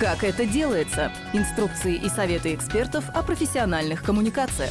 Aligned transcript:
Как 0.00 0.24
это 0.24 0.46
делается? 0.46 1.12
Инструкции 1.34 1.94
и 1.94 2.08
советы 2.08 2.54
экспертов 2.54 3.04
о 3.10 3.22
профессиональных 3.22 4.02
коммуникациях. 4.02 4.70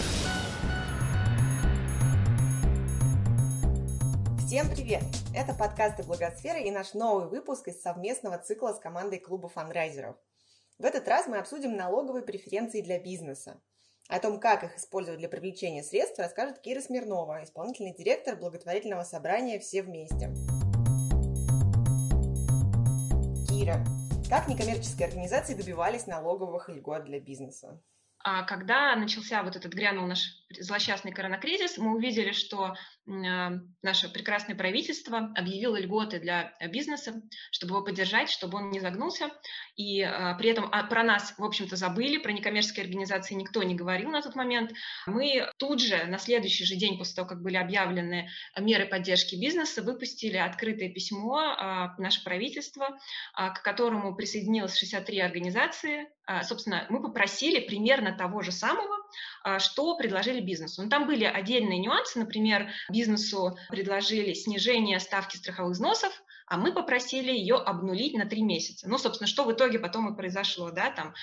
Всем 4.48 4.68
привет! 4.72 5.04
Это 5.36 5.54
подкасты 5.54 6.02
Благосферы 6.02 6.62
и 6.64 6.72
наш 6.72 6.96
новый 6.96 7.28
выпуск 7.28 7.68
из 7.68 7.80
совместного 7.80 8.40
цикла 8.40 8.74
с 8.74 8.80
командой 8.80 9.20
клуба 9.20 9.50
фандрайзеров. 9.50 10.16
В 10.80 10.84
этот 10.84 11.08
раз 11.08 11.28
мы 11.28 11.38
обсудим 11.38 11.76
налоговые 11.76 12.24
преференции 12.24 12.82
для 12.82 12.98
бизнеса. 12.98 13.62
О 14.08 14.20
том, 14.20 14.40
как 14.40 14.64
их 14.64 14.78
использовать 14.78 15.20
для 15.20 15.30
привлечения 15.30 15.84
средств, 15.84 16.18
расскажет 16.18 16.58
Кира 16.58 16.82
Смирнова, 16.82 17.44
исполнительный 17.44 17.94
директор 17.96 18.36
благотворительного 18.36 19.04
собрания 19.04 19.60
«Все 19.60 19.84
вместе». 19.84 20.34
Кира, 23.48 23.86
как 24.30 24.48
некоммерческие 24.48 25.08
организации 25.08 25.56
добивались 25.56 26.06
налоговых 26.06 26.70
льгот 26.70 27.06
для 27.06 27.20
бизнеса? 27.20 27.82
А 28.22 28.44
когда 28.44 28.96
начался 28.96 29.42
вот 29.44 29.56
этот 29.56 29.74
грянул 29.74 30.06
наш 30.06 30.20
злосчастный 30.60 31.12
коронакризис, 31.12 31.78
мы 31.78 31.96
увидели, 31.96 32.32
что 32.34 32.76
наше 33.10 34.08
прекрасное 34.10 34.56
правительство 34.56 35.32
объявило 35.36 35.80
льготы 35.80 36.20
для 36.20 36.54
бизнеса, 36.72 37.22
чтобы 37.52 37.76
его 37.76 37.84
поддержать, 37.84 38.30
чтобы 38.30 38.58
он 38.58 38.70
не 38.70 38.80
загнулся. 38.80 39.32
И 39.76 40.02
а, 40.02 40.36
при 40.36 40.52
этом 40.52 40.70
а, 40.72 40.84
про 40.84 41.04
нас, 41.04 41.34
в 41.38 41.44
общем-то, 41.44 41.76
забыли, 41.76 42.18
про 42.18 42.32
некоммерческие 42.32 42.84
организации 42.84 43.34
никто 43.34 43.64
не 43.64 43.76
говорил 43.76 44.12
на 44.12 44.22
тот 44.22 44.36
момент. 44.36 44.74
Мы 45.08 45.50
тут 45.58 45.82
же, 45.82 46.06
на 46.06 46.20
следующий 46.20 46.66
же 46.66 46.76
день 46.76 46.98
после 46.98 47.16
того, 47.16 47.28
как 47.28 47.42
были 47.42 47.56
объявлены 47.56 48.30
меры 48.58 48.86
поддержки 48.86 49.36
бизнеса, 49.36 49.82
выпустили 49.82 50.38
открытое 50.38 50.90
письмо 50.90 51.96
наше 51.98 52.24
правительство, 52.24 53.00
к 53.36 53.64
которому 53.64 54.16
присоединилось 54.16 54.78
63 54.78 55.20
организации. 55.20 56.08
Собственно, 56.44 56.86
мы 56.90 57.02
попросили 57.02 57.60
примерно 57.60 58.16
того 58.16 58.42
же 58.42 58.52
самого, 58.52 58.99
что 59.60 59.96
предложили 59.96 60.20
предложили 60.20 60.42
бизнесу. 60.42 60.84
Но 60.84 60.90
там 60.90 61.08
были 61.08 61.24
отдельные 61.24 61.80
нюансы, 61.80 62.20
например, 62.20 62.72
бизнесу 62.90 63.58
предложили 63.70 64.34
снижение 64.34 65.00
ставки 65.00 65.38
страховых 65.38 65.74
взносов, 65.74 66.12
а 66.50 66.58
мы 66.58 66.74
попросили 66.74 67.32
ее 67.32 67.56
обнулить 67.56 68.16
на 68.16 68.26
три 68.26 68.42
месяца. 68.42 68.90
Ну, 68.90 68.98
собственно, 68.98 69.28
что 69.28 69.44
в 69.44 69.52
итоге 69.52 69.78
потом 69.78 70.12
и 70.12 70.18
произошло, 70.18 70.72
да, 70.72 70.90
там, 70.90 71.14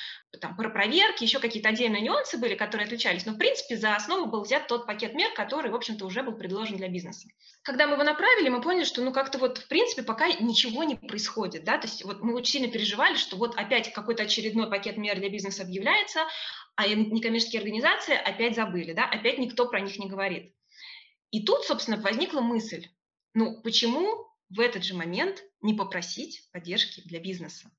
там 0.40 0.56
про 0.56 0.70
проверки, 0.70 1.24
еще 1.24 1.40
какие-то 1.40 1.68
отдельные 1.68 2.00
нюансы 2.00 2.38
были, 2.38 2.54
которые 2.54 2.86
отличались, 2.86 3.26
но, 3.26 3.32
в 3.32 3.36
принципе, 3.36 3.76
за 3.76 3.96
основу 3.96 4.26
был 4.26 4.42
взят 4.42 4.68
тот 4.68 4.86
пакет 4.86 5.14
мер, 5.14 5.28
который, 5.34 5.72
в 5.72 5.74
общем-то, 5.74 6.06
уже 6.06 6.22
был 6.22 6.36
предложен 6.36 6.76
для 6.76 6.88
бизнеса. 6.88 7.28
Когда 7.62 7.88
мы 7.88 7.94
его 7.94 8.04
направили, 8.04 8.48
мы 8.48 8.62
поняли, 8.62 8.84
что, 8.84 9.02
ну, 9.02 9.12
как-то 9.12 9.38
вот, 9.38 9.58
в 9.58 9.66
принципе, 9.66 10.04
пока 10.04 10.28
ничего 10.28 10.84
не 10.84 10.94
происходит, 10.94 11.64
да, 11.64 11.78
то 11.78 11.88
есть 11.88 12.04
вот 12.04 12.22
мы 12.22 12.34
очень 12.34 12.52
сильно 12.52 12.68
переживали, 12.68 13.16
что 13.16 13.36
вот 13.36 13.56
опять 13.56 13.92
какой-то 13.92 14.22
очередной 14.22 14.70
пакет 14.70 14.96
мер 14.96 15.18
для 15.18 15.28
бизнеса 15.28 15.64
объявляется, 15.64 16.20
а 16.76 16.86
некоммерческие 16.86 17.60
организации 17.60 18.14
опять 18.14 18.54
забыли, 18.54 18.92
да, 18.92 19.04
опять 19.04 19.38
никто 19.38 19.66
про 19.68 19.80
них 19.80 19.98
не 19.98 20.08
говорит. 20.08 20.54
И 21.32 21.44
тут, 21.44 21.64
собственно, 21.64 22.00
возникла 22.00 22.40
мысль, 22.40 22.86
ну, 23.34 23.60
почему 23.62 24.25
в 24.48 24.60
этот 24.60 24.84
же 24.84 24.94
момент 24.94 25.42
не 25.60 25.74
попросить 25.74 26.48
поддержки 26.52 27.02
для 27.06 27.20
бизнеса? 27.20 27.70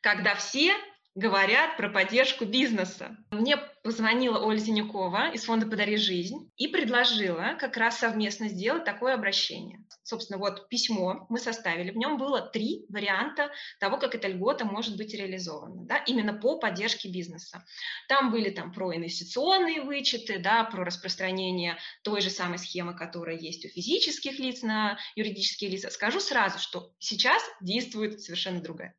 Когда 0.00 0.34
все 0.34 0.74
говорят 1.14 1.76
про 1.76 1.88
поддержку 1.88 2.44
бизнеса. 2.44 3.16
Мне 3.30 3.56
позвонила 3.82 4.38
Оля 4.38 4.58
Зинюкова 4.58 5.32
из 5.32 5.44
фонда 5.44 5.66
«Подари 5.66 5.96
жизнь» 5.96 6.50
и 6.56 6.68
предложила 6.68 7.56
как 7.58 7.76
раз 7.76 7.98
совместно 7.98 8.48
сделать 8.48 8.84
такое 8.84 9.14
обращение. 9.14 9.84
Собственно, 10.02 10.38
вот 10.38 10.68
письмо 10.68 11.26
мы 11.28 11.38
составили, 11.38 11.90
в 11.90 11.96
нем 11.96 12.16
было 12.16 12.40
три 12.40 12.84
варианта 12.88 13.50
того, 13.80 13.96
как 13.96 14.14
эта 14.14 14.28
льгота 14.28 14.64
может 14.64 14.96
быть 14.96 15.14
реализована, 15.14 15.84
да, 15.84 15.96
именно 15.96 16.32
по 16.32 16.58
поддержке 16.58 17.08
бизнеса. 17.08 17.64
Там 18.08 18.30
были 18.30 18.50
там 18.50 18.72
про 18.72 18.94
инвестиционные 18.94 19.82
вычеты, 19.82 20.38
да, 20.38 20.64
про 20.64 20.84
распространение 20.84 21.78
той 22.02 22.20
же 22.20 22.30
самой 22.30 22.58
схемы, 22.58 22.94
которая 22.94 23.36
есть 23.36 23.64
у 23.64 23.68
физических 23.68 24.38
лиц 24.38 24.62
на 24.62 24.98
юридические 25.16 25.70
лица. 25.70 25.90
Скажу 25.90 26.20
сразу, 26.20 26.58
что 26.58 26.92
сейчас 26.98 27.42
действует 27.60 28.20
совершенно 28.20 28.60
другая. 28.60 28.94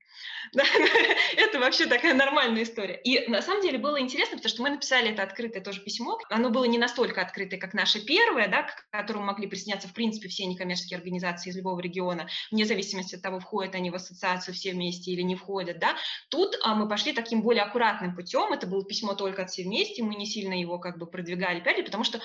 это 1.38 1.60
вообще 1.60 1.86
такая 1.86 2.14
нормальная 2.14 2.64
история. 2.64 2.96
И 3.04 3.30
на 3.30 3.42
самом 3.42 3.62
деле 3.62 3.78
было 3.78 4.00
интересно, 4.00 4.38
потому 4.38 4.50
что 4.50 4.62
мы 4.64 4.70
написали 4.70 5.12
это 5.12 5.24
открытое 5.24 5.62
тоже 5.62 5.82
письмо. 5.82 6.18
Оно 6.30 6.50
было 6.50 6.66
не 6.66 6.78
настолько 6.78 7.22
открытое, 7.22 7.58
как 7.58 7.74
наше 7.74 8.04
первое, 8.04 8.48
да, 8.48 8.64
к 8.64 8.86
которому 8.90 9.26
могли 9.26 9.48
присоединяться, 9.48 9.88
в 9.88 9.94
принципе, 9.94 10.30
все 10.30 10.46
некоммерческие 10.46 10.98
организации 10.98 11.50
из 11.50 11.56
любого 11.56 11.80
региона, 11.80 12.28
вне 12.52 12.66
зависимости 12.66 13.16
от 13.16 13.22
того, 13.22 13.40
входят 13.40 13.76
они 13.76 13.90
в 13.90 13.96
ассоциацию 13.96 14.54
все 14.54 14.74
вместе 14.74 15.12
или 15.12 15.22
не 15.22 15.36
входят. 15.36 15.80
Да. 15.80 15.96
Тут 16.30 16.58
а, 16.64 16.76
мы 16.76 16.88
пошли 16.88 17.14
таким 17.14 17.42
более 17.42 17.64
аккуратным 17.64 18.16
путем. 18.16 18.52
Это 18.52 18.68
было 18.68 18.84
письмо 18.84 19.14
только 19.14 19.44
от 19.44 19.52
все 19.52 19.64
вместе, 19.64 20.04
мы 20.04 20.16
не 20.16 20.26
сильно 20.26 20.60
его 20.60 20.80
как 20.80 20.98
бы 20.98 21.06
продвигали, 21.06 21.62
пяли, 21.62 21.82
потому 21.82 22.04
что 22.04 22.20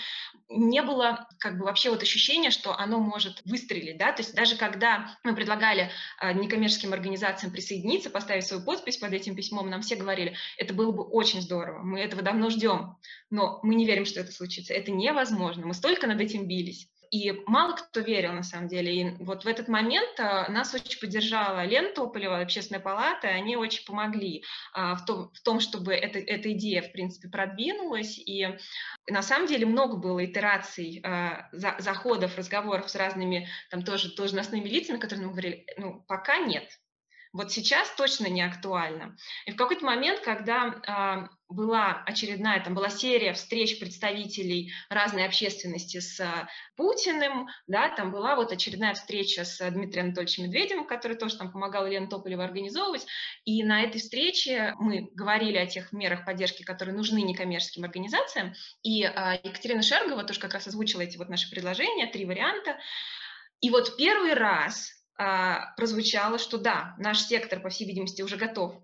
не 0.48 0.82
было 0.82 1.28
как 1.38 1.58
бы 1.58 1.64
вообще 1.64 1.90
вот 1.90 2.02
ощущения, 2.02 2.50
что 2.50 2.76
оно 2.76 2.98
может 2.98 3.42
выстрелить. 3.44 3.98
Да. 3.98 4.12
То 4.12 4.22
есть 4.22 4.34
даже 4.34 4.56
когда 4.56 5.16
мы 5.22 5.34
предлагали 5.34 5.90
а, 6.18 6.32
некоммерческим 6.32 6.92
организациям 6.92 7.52
присоединиться 7.52 7.85
присоединиться, 7.86 8.10
поставить 8.10 8.46
свою 8.46 8.62
подпись 8.62 8.96
под 8.96 9.12
этим 9.12 9.34
письмом, 9.34 9.70
нам 9.70 9.82
все 9.82 9.96
говорили, 9.96 10.34
это 10.58 10.74
было 10.74 10.92
бы 10.92 11.02
очень 11.02 11.40
здорово, 11.40 11.82
мы 11.82 12.00
этого 12.00 12.22
давно 12.22 12.50
ждем, 12.50 12.96
но 13.30 13.60
мы 13.62 13.74
не 13.74 13.86
верим, 13.86 14.04
что 14.04 14.20
это 14.20 14.32
случится. 14.32 14.74
Это 14.74 14.90
невозможно, 14.90 15.66
мы 15.66 15.74
столько 15.74 16.06
над 16.06 16.20
этим 16.20 16.46
бились. 16.46 16.88
И 17.12 17.32
мало 17.46 17.76
кто 17.76 18.00
верил, 18.00 18.32
на 18.32 18.42
самом 18.42 18.66
деле. 18.66 18.92
И 18.92 19.10
вот 19.20 19.44
в 19.44 19.46
этот 19.46 19.68
момент 19.68 20.18
а, 20.18 20.50
нас 20.50 20.74
очень 20.74 20.98
поддержала 20.98 21.64
Лена 21.64 21.92
Тополева, 21.94 22.40
Общественная 22.40 22.80
палата, 22.80 23.28
они 23.28 23.56
очень 23.56 23.84
помогли 23.86 24.42
а, 24.72 24.96
в 24.96 25.04
том, 25.04 25.30
в 25.32 25.40
том 25.42 25.60
чтобы 25.60 25.94
эта, 25.94 26.18
эта 26.18 26.50
идея, 26.52 26.82
в 26.82 26.90
принципе, 26.90 27.28
продвинулась. 27.28 28.18
И 28.18 28.48
на 29.08 29.22
самом 29.22 29.46
деле 29.46 29.66
много 29.66 29.96
было 29.96 30.24
итераций, 30.24 31.00
а, 31.04 31.48
за, 31.52 31.76
заходов, 31.78 32.36
разговоров 32.36 32.90
с 32.90 32.96
разными 32.96 33.48
там 33.70 33.82
тоже 33.82 34.12
должностными 34.16 34.68
лицами, 34.68 34.98
которые 34.98 35.26
нам 35.26 35.32
говорили, 35.32 35.64
ну, 35.76 36.04
пока 36.08 36.38
нет, 36.38 36.68
вот 37.36 37.52
сейчас 37.52 37.90
точно 37.96 38.28
не 38.28 38.40
актуально. 38.40 39.16
И 39.44 39.52
в 39.52 39.56
какой-то 39.56 39.84
момент, 39.84 40.20
когда 40.20 41.28
э, 41.28 41.28
была 41.48 42.02
очередная, 42.06 42.64
там 42.64 42.74
была 42.74 42.88
серия 42.88 43.34
встреч 43.34 43.78
представителей 43.78 44.72
разной 44.88 45.26
общественности 45.26 46.00
с 46.00 46.18
э, 46.18 46.48
Путиным, 46.76 47.48
да, 47.66 47.90
там 47.90 48.10
была 48.10 48.36
вот 48.36 48.52
очередная 48.52 48.94
встреча 48.94 49.44
с 49.44 49.58
Дмитрием 49.70 50.06
Анатольевичем 50.06 50.44
Медведевым, 50.44 50.86
который 50.86 51.16
тоже 51.16 51.36
там 51.36 51.52
помогал 51.52 51.86
Елене 51.86 52.06
Тополевой 52.06 52.46
организовывать, 52.46 53.06
и 53.44 53.62
на 53.62 53.82
этой 53.82 54.00
встрече 54.00 54.74
мы 54.78 55.10
говорили 55.14 55.58
о 55.58 55.66
тех 55.66 55.92
мерах 55.92 56.24
поддержки, 56.24 56.62
которые 56.62 56.96
нужны 56.96 57.20
некоммерческим 57.20 57.84
организациям, 57.84 58.54
и 58.82 59.02
э, 59.02 59.40
Екатерина 59.44 59.82
Шергова 59.82 60.24
тоже 60.24 60.40
как 60.40 60.54
раз 60.54 60.66
озвучила 60.66 61.02
эти 61.02 61.18
вот 61.18 61.28
наши 61.28 61.50
предложения, 61.50 62.06
три 62.06 62.24
варианта, 62.24 62.78
и 63.60 63.70
вот 63.70 63.96
первый 63.96 64.34
раз 64.34 64.90
а, 64.90 64.95
прозвучало, 65.76 66.38
что 66.38 66.58
да, 66.58 66.94
наш 66.98 67.20
сектор, 67.20 67.60
по 67.60 67.68
всей 67.68 67.86
видимости, 67.86 68.22
уже 68.22 68.36
готов, 68.36 68.74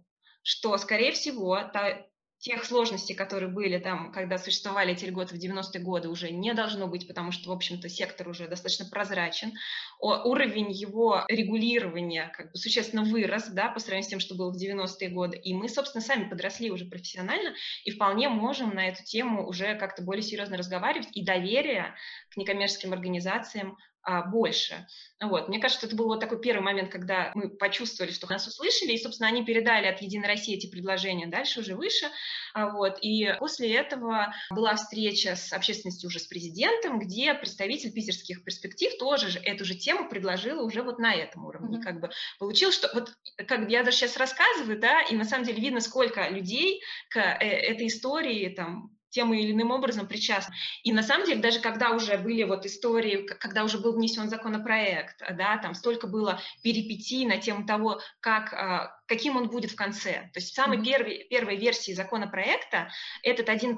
что, 0.42 0.76
скорее 0.78 1.12
всего, 1.12 1.56
та, 1.72 2.06
тех 2.42 2.64
сложностей, 2.64 3.14
которые 3.14 3.48
были 3.48 3.78
там, 3.78 4.10
когда 4.10 4.36
существовали 4.36 4.92
эти 4.92 5.04
льготы 5.04 5.36
в 5.36 5.38
90-е 5.38 5.80
годы, 5.80 6.08
уже 6.08 6.32
не 6.32 6.52
должно 6.54 6.88
быть, 6.88 7.06
потому 7.06 7.30
что, 7.30 7.50
в 7.50 7.52
общем-то, 7.52 7.88
сектор 7.88 8.28
уже 8.28 8.48
достаточно 8.48 8.84
прозрачен. 8.84 9.52
О, 10.00 10.24
уровень 10.24 10.72
его 10.72 11.24
регулирования 11.28 12.32
как 12.36 12.50
бы 12.50 12.58
существенно 12.58 13.04
вырос, 13.04 13.46
да, 13.50 13.68
по 13.68 13.78
сравнению 13.78 14.06
с 14.06 14.10
тем, 14.10 14.18
что 14.18 14.34
было 14.34 14.52
в 14.52 14.60
90-е 14.60 15.08
годы. 15.10 15.36
И 15.36 15.54
мы, 15.54 15.68
собственно, 15.68 16.02
сами 16.02 16.28
подросли 16.28 16.72
уже 16.72 16.84
профессионально 16.84 17.54
и 17.84 17.92
вполне 17.92 18.28
можем 18.28 18.74
на 18.74 18.88
эту 18.88 19.04
тему 19.04 19.46
уже 19.46 19.76
как-то 19.76 20.02
более 20.02 20.22
серьезно 20.22 20.56
разговаривать. 20.56 21.10
И 21.12 21.24
доверие 21.24 21.94
к 22.28 22.36
некоммерческим 22.36 22.92
организациям 22.92 23.78
а, 24.04 24.22
больше. 24.22 24.86
Вот. 25.20 25.48
Мне 25.48 25.60
кажется, 25.60 25.86
это 25.86 25.94
был 25.94 26.06
вот 26.06 26.20
такой 26.20 26.40
первый 26.40 26.62
момент, 26.62 26.90
когда 26.90 27.30
мы 27.34 27.48
почувствовали, 27.48 28.10
что 28.10 28.28
нас 28.28 28.46
услышали, 28.46 28.92
и, 28.92 28.98
собственно, 28.98 29.28
они 29.28 29.44
передали 29.44 29.86
от 29.86 30.02
«Единой 30.02 30.26
России» 30.26 30.56
эти 30.56 30.68
предложения 30.68 31.28
дальше, 31.28 31.60
уже 31.60 31.76
выше. 31.76 32.06
А, 32.54 32.70
вот. 32.70 32.98
И 33.00 33.32
после 33.38 33.74
этого 33.74 34.34
была 34.50 34.74
встреча 34.74 35.36
с 35.36 35.52
общественностью 35.52 36.08
уже 36.08 36.18
с 36.18 36.26
президентом, 36.26 36.98
где 36.98 37.32
представитель 37.34 37.92
питерских 37.92 38.44
перспектив 38.44 38.92
тоже 38.98 39.28
же 39.28 39.38
эту 39.38 39.64
же 39.64 39.74
тему 39.74 40.08
предложила 40.08 40.62
уже 40.62 40.82
вот 40.82 40.98
на 40.98 41.14
этом 41.14 41.44
уровне. 41.44 41.78
Mm-hmm. 41.78 41.82
Как 41.82 42.00
бы 42.00 42.10
получилось, 42.38 42.74
что 42.74 42.90
вот 42.94 43.12
как 43.46 43.68
я 43.70 43.84
даже 43.84 43.96
сейчас 43.96 44.16
рассказываю, 44.16 44.80
да, 44.80 45.02
и 45.02 45.14
на 45.14 45.24
самом 45.24 45.44
деле 45.44 45.60
видно, 45.62 45.80
сколько 45.80 46.28
людей 46.28 46.82
к 47.08 47.18
э, 47.18 47.44
этой 47.44 47.86
истории 47.86 48.48
там 48.48 48.90
тем 49.12 49.32
или 49.32 49.52
иным 49.52 49.70
образом 49.70 50.08
причастны. 50.08 50.54
И 50.82 50.92
на 50.92 51.02
самом 51.02 51.26
деле, 51.26 51.40
даже 51.40 51.60
когда 51.60 51.90
уже 51.90 52.16
были 52.18 52.42
вот 52.42 52.66
истории, 52.66 53.26
когда 53.26 53.62
уже 53.62 53.78
был 53.78 53.92
внесен 53.92 54.28
законопроект, 54.28 55.22
да, 55.36 55.58
там 55.58 55.74
столько 55.74 56.06
было 56.06 56.40
перипетий 56.62 57.24
на 57.26 57.36
тему 57.36 57.66
того, 57.66 58.00
как, 58.20 58.52
а, 58.52 58.98
каким 59.06 59.36
он 59.36 59.48
будет 59.48 59.70
в 59.70 59.76
конце. 59.76 60.30
То 60.32 60.40
есть 60.40 60.52
в 60.52 60.54
самой 60.54 60.78
mm-hmm. 60.78 60.84
первой, 60.84 61.26
первой 61.28 61.56
версии 61.56 61.92
законопроекта 61.92 62.90
этот 63.22 63.48
1% 63.48 63.76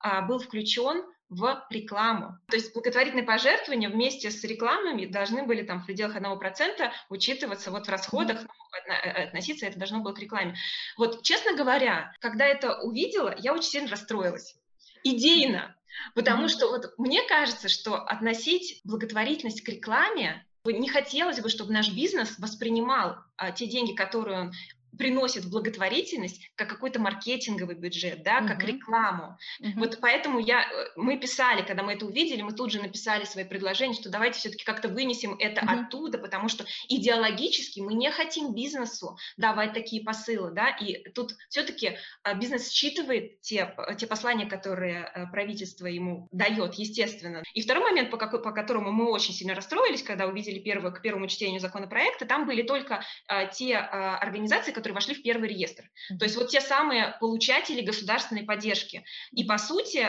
а, 0.00 0.22
был 0.22 0.40
включен 0.40 1.04
в 1.28 1.66
рекламу. 1.70 2.38
То 2.48 2.56
есть 2.56 2.72
благотворительные 2.72 3.24
пожертвования 3.24 3.88
вместе 3.88 4.30
с 4.30 4.44
рекламами 4.44 5.06
должны 5.06 5.44
были 5.44 5.62
там 5.62 5.80
в 5.82 5.86
пределах 5.86 6.16
1% 6.16 6.90
учитываться 7.08 7.70
вот 7.70 7.86
в 7.86 7.90
расходах, 7.90 8.42
ну, 8.42 8.92
э, 8.92 9.24
относиться 9.24 9.66
это 9.66 9.78
должно 9.78 10.00
было 10.00 10.12
к 10.12 10.20
рекламе. 10.20 10.56
Вот, 10.96 11.22
честно 11.22 11.56
говоря, 11.56 12.14
когда 12.20 12.46
это 12.46 12.78
увидела, 12.80 13.34
я 13.38 13.52
очень 13.52 13.70
сильно 13.70 13.88
расстроилась. 13.88 14.56
Идейно. 15.02 15.74
Потому 16.14 16.48
что 16.48 16.68
вот 16.68 16.94
мне 16.98 17.22
кажется, 17.22 17.68
что 17.68 17.96
относить 17.96 18.80
благотворительность 18.84 19.62
к 19.62 19.68
рекламе 19.68 20.46
не 20.64 20.88
хотелось 20.88 21.40
бы, 21.40 21.48
чтобы 21.48 21.72
наш 21.72 21.90
бизнес 21.92 22.38
воспринимал 22.38 23.16
а, 23.36 23.52
те 23.52 23.66
деньги, 23.66 23.92
которые 23.92 24.40
он 24.40 24.52
приносит 24.98 25.44
в 25.44 25.50
благотворительность 25.50 26.50
как 26.54 26.68
какой-то 26.68 27.00
маркетинговый 27.00 27.76
бюджет, 27.76 28.22
да, 28.22 28.40
как 28.40 28.64
рекламу. 28.64 29.38
Uh-huh. 29.60 29.72
Вот 29.76 29.98
поэтому 30.00 30.38
я, 30.38 30.62
э, 30.62 30.88
мы 30.96 31.18
писали, 31.18 31.62
когда 31.62 31.82
мы 31.82 31.94
это 31.94 32.06
увидели, 32.06 32.42
мы 32.42 32.52
тут 32.52 32.72
же 32.72 32.80
написали 32.80 33.24
свои 33.24 33.44
предложения, 33.44 33.94
что 33.94 34.10
давайте 34.10 34.38
все-таки 34.38 34.64
как-то 34.64 34.88
вынесем 34.88 35.36
это 35.38 35.60
uh-huh. 35.60 35.86
оттуда, 35.86 36.18
потому 36.18 36.48
что 36.48 36.64
идеологически 36.88 37.80
мы 37.80 37.94
не 37.94 38.10
хотим 38.10 38.54
бизнесу 38.54 39.16
давать 39.36 39.72
такие 39.72 40.02
посылы, 40.02 40.50
да, 40.52 40.70
и 40.70 41.08
тут 41.10 41.32
все-таки 41.48 41.98
а, 42.22 42.34
бизнес 42.34 42.70
считывает 42.70 43.40
те, 43.40 43.74
те 43.98 44.06
послания, 44.06 44.46
которые 44.46 45.10
э, 45.14 45.26
правительство 45.26 45.86
ему 45.86 46.28
дает, 46.32 46.74
естественно. 46.74 47.42
И 47.54 47.62
второй 47.62 47.84
момент, 47.84 48.10
по, 48.10 48.16
какой, 48.16 48.42
по 48.42 48.52
которому 48.52 48.92
мы 48.92 49.10
очень 49.10 49.34
сильно 49.34 49.54
расстроились, 49.54 50.02
когда 50.02 50.26
увидели 50.26 50.58
первое, 50.58 50.90
к 50.90 51.02
первому 51.02 51.26
чтению 51.26 51.60
законопроекта, 51.60 52.26
там 52.26 52.46
были 52.46 52.62
только 52.62 53.02
а, 53.26 53.46
те 53.46 53.76
а, 53.76 54.16
организации, 54.18 54.72
которые 54.72 54.85
которые 54.86 54.94
вошли 54.94 55.14
в 55.14 55.22
первый 55.22 55.48
реестр. 55.48 55.90
То 56.16 56.24
есть 56.24 56.36
вот 56.36 56.48
те 56.48 56.60
самые 56.60 57.16
получатели 57.20 57.80
государственной 57.84 58.44
поддержки. 58.44 59.04
И 59.32 59.42
по 59.42 59.58
сути, 59.58 60.06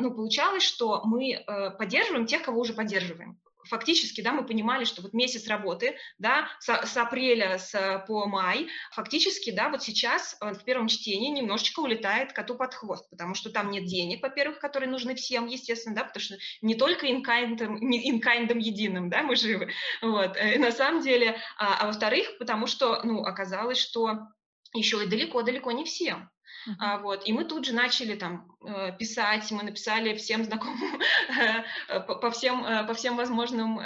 ну, 0.00 0.10
получалось, 0.10 0.64
что 0.64 1.02
мы 1.04 1.34
э, 1.34 1.70
поддерживаем 1.70 2.26
тех, 2.26 2.42
кого 2.42 2.60
уже 2.60 2.72
поддерживаем 2.72 3.38
фактически, 3.68 4.20
да, 4.20 4.32
мы 4.32 4.44
понимали, 4.44 4.84
что 4.84 5.02
вот 5.02 5.12
месяц 5.12 5.46
работы, 5.48 5.96
да, 6.18 6.48
с, 6.60 6.68
с 6.68 6.96
апреля 6.96 7.58
с, 7.58 8.04
по 8.06 8.26
май, 8.26 8.68
фактически, 8.92 9.50
да, 9.50 9.68
вот 9.68 9.82
сейчас 9.82 10.36
э, 10.40 10.52
в 10.52 10.64
первом 10.64 10.88
чтении 10.88 11.30
немножечко 11.30 11.80
улетает 11.80 12.32
коту 12.32 12.56
под 12.56 12.74
хвост, 12.74 13.08
потому 13.10 13.34
что 13.34 13.50
там 13.50 13.70
нет 13.70 13.84
денег, 13.84 14.22
во-первых, 14.22 14.58
которые 14.58 14.90
нужны 14.90 15.14
всем, 15.14 15.46
естественно, 15.46 15.94
да, 15.94 16.04
потому 16.04 16.22
что 16.22 16.36
не 16.62 16.74
только 16.74 17.10
инкайндом, 17.10 17.76
не 17.76 18.10
инкайндом 18.10 18.58
единым, 18.58 19.10
да, 19.10 19.22
мы 19.22 19.36
живы, 19.36 19.70
вот, 20.02 20.36
э, 20.36 20.58
на 20.58 20.72
самом 20.72 21.02
деле, 21.02 21.40
а, 21.58 21.78
а 21.80 21.86
во-вторых, 21.86 22.38
потому 22.38 22.66
что, 22.66 23.02
ну, 23.02 23.22
оказалось, 23.22 23.78
что 23.78 24.28
еще 24.74 25.02
и 25.02 25.08
далеко-далеко 25.08 25.72
не 25.72 25.84
всем. 25.84 26.30
Uh-huh. 26.68 26.74
А, 26.78 26.98
вот, 26.98 27.26
и 27.26 27.32
мы 27.32 27.44
тут 27.44 27.64
же 27.64 27.72
начали 27.72 28.14
там 28.16 28.55
писать, 28.98 29.50
мы 29.50 29.62
написали 29.62 30.14
всем 30.16 30.44
знакомым 30.44 31.00
э, 31.88 32.00
по, 32.00 32.30
всем, 32.30 32.64
э, 32.64 32.86
по 32.86 32.94
всем 32.94 33.16
возможным 33.16 33.78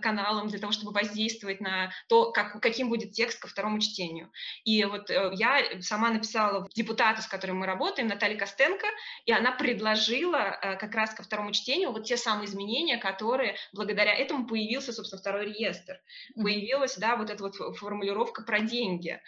каналам 0.00 0.48
для 0.48 0.58
того, 0.58 0.72
чтобы 0.72 0.92
воздействовать 0.92 1.60
на 1.60 1.90
то, 2.08 2.32
как, 2.32 2.60
каким 2.60 2.88
будет 2.88 3.12
текст 3.12 3.40
ко 3.40 3.48
второму 3.48 3.80
чтению. 3.80 4.30
И 4.64 4.84
вот 4.84 5.10
я 5.10 5.62
сама 5.80 6.10
написала 6.10 6.68
депутату, 6.74 7.22
с 7.22 7.26
которым 7.26 7.58
мы 7.58 7.66
работаем, 7.66 8.08
Наталье 8.08 8.36
Костенко, 8.36 8.86
и 9.26 9.32
она 9.32 9.52
предложила 9.52 10.58
как 10.80 10.94
раз 10.94 11.14
ко 11.14 11.22
второму 11.22 11.52
чтению 11.52 11.92
вот 11.92 12.04
те 12.04 12.16
самые 12.16 12.46
изменения, 12.46 12.98
которые 12.98 13.56
благодаря 13.72 14.14
этому 14.14 14.46
появился, 14.46 14.92
собственно, 14.92 15.20
второй 15.20 15.46
реестр. 15.46 16.00
Появилась, 16.34 16.96
да, 16.96 17.16
вот 17.16 17.30
эта 17.30 17.42
вот 17.42 17.56
формулировка 17.76 18.42
про 18.42 18.60
деньги. 18.60 19.20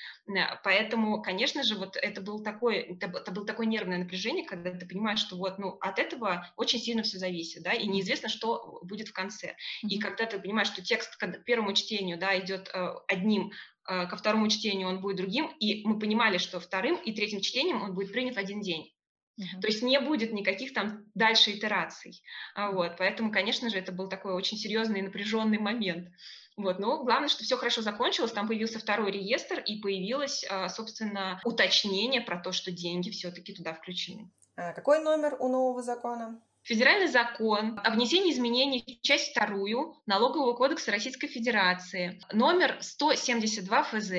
Поэтому, 0.63 1.23
конечно 1.23 1.63
же, 1.63 1.75
вот 1.75 1.97
это 1.97 2.21
был 2.21 2.43
такой 2.43 2.91
это, 3.01 3.31
было 3.31 3.47
такое 3.47 3.67
нервное 3.67 3.99
напряжение, 3.99 4.45
когда 4.45 4.70
ты 4.79 4.87
понимаешь, 4.87 5.21
что 5.21 5.37
вот, 5.37 5.59
ну, 5.59 5.79
от 5.81 5.99
этого 5.99 6.47
очень 6.57 6.79
сильно 6.79 7.03
все 7.03 7.19
зависит, 7.19 7.63
да, 7.63 7.73
и 7.73 7.87
неизвестно, 7.87 8.29
что 8.29 8.81
будет 8.83 9.09
в 9.09 9.13
конце. 9.13 9.49
Mm-hmm. 9.85 9.89
И 9.89 9.99
когда 9.99 10.27
ты 10.27 10.39
понимаешь, 10.39 10.69
что 10.69 10.83
текст 10.83 11.17
к 11.17 11.45
первому 11.45 11.73
чтению, 11.73 12.19
да, 12.19 12.39
идет 12.39 12.71
э, 12.73 12.95
одним, 13.09 13.53
э, 13.89 14.07
ко 14.07 14.17
второму 14.17 14.49
чтению 14.49 14.89
он 14.89 15.01
будет 15.01 15.17
другим, 15.17 15.51
и 15.59 15.87
мы 15.87 15.99
понимали, 15.99 16.39
что 16.39 16.61
вторым 16.61 16.97
и 16.97 17.13
третьим 17.13 17.41
чтением 17.41 17.83
он 17.83 17.95
будет 17.95 18.13
принят 18.13 18.37
в 18.37 18.39
один 18.39 18.61
день. 18.61 18.93
Uh-huh. 19.39 19.61
То 19.61 19.69
есть 19.69 19.83
не 19.83 19.99
будет 20.01 20.33
никаких 20.33 20.75
там 20.75 21.07
дальше 21.15 21.53
итераций. 21.53 22.23
А 22.55 22.73
вот, 22.73 22.97
поэтому, 22.99 23.33
конечно 23.33 23.71
же, 23.71 23.79
это 23.79 23.93
был 23.93 24.09
такой 24.09 24.35
очень 24.35 24.59
серьезный 24.59 25.01
и 25.01 25.03
напряженный 25.03 25.59
момент. 25.59 26.09
Вот, 26.57 26.79
но 26.79 27.03
главное, 27.05 27.29
что 27.29 27.43
все 27.43 27.57
хорошо 27.57 27.81
закончилось, 27.81 28.33
там 28.33 28.47
появился 28.47 28.79
второй 28.79 29.13
реестр 29.13 29.61
и 29.61 29.81
появилось, 29.81 30.45
а, 30.49 30.69
собственно, 30.69 31.41
уточнение 31.45 32.21
про 32.21 32.39
то, 32.39 32.53
что 32.53 32.71
деньги 32.71 33.11
все-таки 33.11 33.55
туда 33.55 33.73
включены. 33.73 34.31
А 34.57 34.73
какой 34.73 35.01
номер 35.03 35.37
у 35.39 35.49
нового 35.49 35.83
закона? 35.83 36.41
Федеральный 36.63 37.09
закон 37.09 37.81
о 37.83 37.91
внесении 37.91 38.33
изменений 38.33 39.01
в 39.01 39.07
часть 39.07 39.31
вторую 39.31 39.97
Налогового 40.07 40.53
кодекса 40.53 40.91
Российской 40.91 41.27
Федерации, 41.27 42.21
номер 42.33 42.77
172 42.81 43.83
ФЗ 43.85 44.13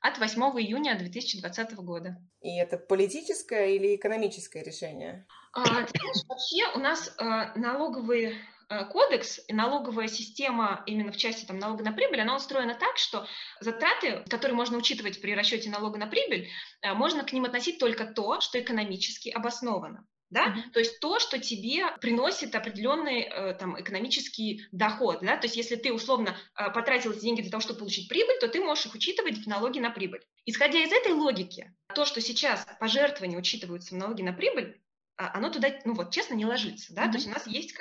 от 0.00 0.18
8 0.18 0.42
июня 0.60 0.98
2020 0.98 1.74
года. 1.76 2.16
И 2.40 2.58
это 2.58 2.78
политическое 2.78 3.76
или 3.76 3.94
экономическое 3.94 4.64
решение? 4.64 5.24
А, 5.52 5.64
знаешь, 5.64 6.24
вообще 6.28 6.76
у 6.76 6.80
нас 6.80 7.14
а, 7.18 7.56
налоговые 7.56 8.38
кодекс 8.84 9.40
и 9.48 9.52
налоговая 9.52 10.08
система 10.08 10.82
именно 10.86 11.12
в 11.12 11.16
части 11.16 11.44
там, 11.44 11.58
налога 11.58 11.84
на 11.84 11.92
прибыль, 11.92 12.20
она 12.20 12.36
устроена 12.36 12.74
так, 12.74 12.98
что 12.98 13.26
затраты, 13.60 14.24
которые 14.28 14.56
можно 14.56 14.76
учитывать 14.76 15.20
при 15.20 15.34
расчете 15.34 15.70
налога 15.70 15.98
на 15.98 16.06
прибыль, 16.06 16.48
э, 16.82 16.94
можно 16.94 17.24
к 17.24 17.32
ним 17.32 17.44
относить 17.44 17.78
только 17.78 18.06
то, 18.06 18.40
что 18.40 18.60
экономически 18.60 19.28
обосновано. 19.28 20.06
Да? 20.30 20.48
Uh-huh. 20.48 20.70
То 20.72 20.80
есть 20.80 20.98
то, 21.00 21.20
что 21.20 21.38
тебе 21.38 21.86
приносит 22.00 22.54
определенный 22.56 23.20
э, 23.20 23.54
там, 23.54 23.80
экономический 23.80 24.66
доход. 24.72 25.20
Да? 25.22 25.36
То 25.36 25.44
есть 25.44 25.56
если 25.56 25.76
ты 25.76 25.92
условно 25.92 26.36
э, 26.58 26.70
потратил 26.70 27.12
эти 27.12 27.20
деньги 27.20 27.42
для 27.42 27.50
того, 27.50 27.60
чтобы 27.60 27.80
получить 27.80 28.08
прибыль, 28.08 28.38
то 28.40 28.48
ты 28.48 28.60
можешь 28.60 28.86
их 28.86 28.94
учитывать 28.94 29.38
в 29.38 29.46
налоге 29.46 29.80
на 29.80 29.90
прибыль. 29.90 30.22
Исходя 30.44 30.80
из 30.80 30.92
этой 30.92 31.12
логики, 31.12 31.72
то, 31.94 32.04
что 32.04 32.20
сейчас 32.20 32.66
пожертвования 32.80 33.38
учитываются 33.38 33.94
в 33.94 33.98
налоге 33.98 34.24
на 34.24 34.32
прибыль, 34.32 34.80
а, 35.16 35.36
оно 35.38 35.50
туда, 35.50 35.68
ну 35.84 35.94
вот, 35.94 36.10
честно, 36.10 36.34
не 36.34 36.46
ложится. 36.46 36.92
Да? 36.94 37.04
Uh-huh. 37.06 37.12
То 37.12 37.16
есть 37.18 37.28
у 37.28 37.30
нас 37.30 37.46
есть 37.46 37.74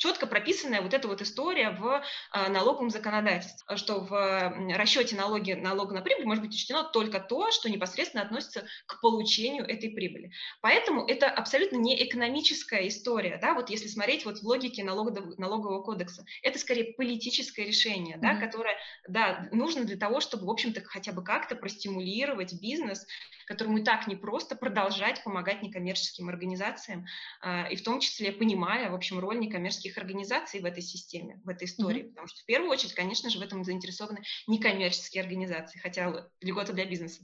четко 0.00 0.26
прописанная 0.26 0.80
вот 0.80 0.94
эта 0.94 1.06
вот 1.06 1.20
история 1.20 1.70
в 1.70 2.02
а, 2.30 2.48
налоговом 2.48 2.88
законодательстве, 2.88 3.76
что 3.76 4.00
в 4.00 4.74
расчете 4.74 5.14
налоги, 5.14 5.52
налога 5.52 5.94
на 5.94 6.00
прибыль 6.00 6.24
может 6.24 6.42
быть 6.42 6.54
учтено 6.54 6.84
только 6.84 7.20
то, 7.20 7.50
что 7.50 7.68
непосредственно 7.68 8.22
относится 8.22 8.64
к 8.86 9.00
получению 9.02 9.64
этой 9.66 9.90
прибыли. 9.90 10.32
Поэтому 10.62 11.06
это 11.06 11.28
абсолютно 11.28 11.76
не 11.76 12.02
экономическая 12.02 12.88
история, 12.88 13.38
да, 13.40 13.52
вот 13.52 13.68
если 13.68 13.88
смотреть 13.88 14.24
вот 14.24 14.38
в 14.38 14.42
логике 14.42 14.82
налогового, 14.82 15.34
налогового 15.36 15.82
кодекса, 15.82 16.24
это 16.42 16.58
скорее 16.58 16.94
политическое 16.94 17.66
решение, 17.66 18.16
да, 18.16 18.32
mm-hmm. 18.32 18.40
которое, 18.40 18.76
да, 19.06 19.48
нужно 19.52 19.84
для 19.84 19.98
того, 19.98 20.20
чтобы, 20.20 20.46
в 20.46 20.50
общем-то, 20.50 20.80
хотя 20.82 21.12
бы 21.12 21.22
как-то 21.22 21.56
простимулировать 21.56 22.54
бизнес, 22.54 23.06
которому 23.50 23.78
и 23.78 23.82
так 23.82 24.06
непросто 24.06 24.54
продолжать 24.54 25.24
помогать 25.24 25.60
некоммерческим 25.60 26.28
организациям, 26.28 27.06
а, 27.40 27.66
и 27.68 27.74
в 27.74 27.82
том 27.82 27.98
числе 27.98 28.30
понимая, 28.30 28.90
в 28.90 28.94
общем, 28.94 29.18
роль 29.18 29.40
некоммерческих 29.40 29.89
некоммерческих 29.90 29.98
организаций 29.98 30.60
в 30.60 30.64
этой 30.64 30.82
системе, 30.82 31.40
в 31.44 31.48
этой 31.48 31.64
истории, 31.64 32.02
mm-hmm. 32.02 32.08
потому 32.10 32.28
что 32.28 32.40
в 32.40 32.46
первую 32.46 32.70
очередь, 32.70 32.94
конечно 32.94 33.30
же, 33.30 33.38
в 33.38 33.42
этом 33.42 33.64
заинтересованы 33.64 34.22
некоммерческие 34.46 35.22
организации, 35.22 35.78
хотя 35.78 36.28
льгота 36.40 36.72
для 36.72 36.84
бизнеса. 36.84 37.22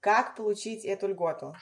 Как 0.00 0.36
получить 0.36 0.84
эту 0.84 1.08
льготу? 1.08 1.54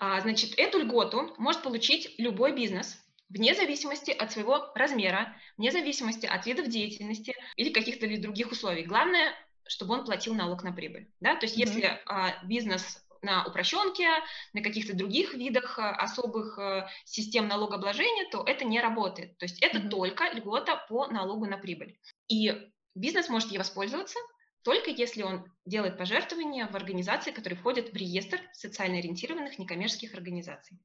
А, 0.00 0.20
значит, 0.20 0.58
эту 0.58 0.78
льготу 0.78 1.34
может 1.38 1.62
получить 1.62 2.14
любой 2.18 2.54
бизнес, 2.54 2.98
вне 3.30 3.54
зависимости 3.54 4.10
от 4.10 4.32
своего 4.32 4.70
размера, 4.74 5.34
вне 5.56 5.72
зависимости 5.72 6.26
от 6.26 6.46
видов 6.46 6.68
деятельности 6.68 7.34
или 7.56 7.72
каких-то 7.72 8.06
других 8.20 8.52
условий. 8.52 8.84
Главное, 8.84 9.32
чтобы 9.66 9.94
он 9.94 10.04
платил 10.04 10.34
налог 10.34 10.62
на 10.62 10.72
прибыль. 10.72 11.08
Да? 11.20 11.36
То 11.36 11.46
есть 11.46 11.56
mm-hmm. 11.56 11.66
если 11.66 12.00
а, 12.06 12.44
бизнес 12.44 13.05
на 13.26 13.44
упрощенке, 13.44 14.08
на 14.54 14.62
каких-то 14.62 14.96
других 14.96 15.34
видах 15.34 15.78
э, 15.78 15.82
особых 15.82 16.58
э, 16.58 16.88
систем 17.04 17.48
налогообложения, 17.48 18.30
то 18.30 18.42
это 18.46 18.64
не 18.64 18.80
работает. 18.80 19.36
То 19.38 19.44
есть 19.44 19.60
это 19.62 19.78
mm-hmm. 19.78 19.90
только 19.90 20.32
льгота 20.32 20.76
по 20.88 21.06
налогу 21.08 21.44
на 21.46 21.58
прибыль. 21.58 21.98
И 22.28 22.54
бизнес 22.94 23.28
может 23.28 23.50
ей 23.50 23.58
воспользоваться 23.58 24.18
только 24.66 24.90
если 24.90 25.22
он 25.22 25.44
делает 25.64 25.96
пожертвования 25.96 26.66
в 26.66 26.74
организации, 26.74 27.30
которые 27.30 27.56
входят 27.56 27.90
в 27.90 27.96
реестр 27.96 28.40
социально 28.52 28.98
ориентированных 28.98 29.60
некоммерческих 29.60 30.12
организаций. 30.12 30.76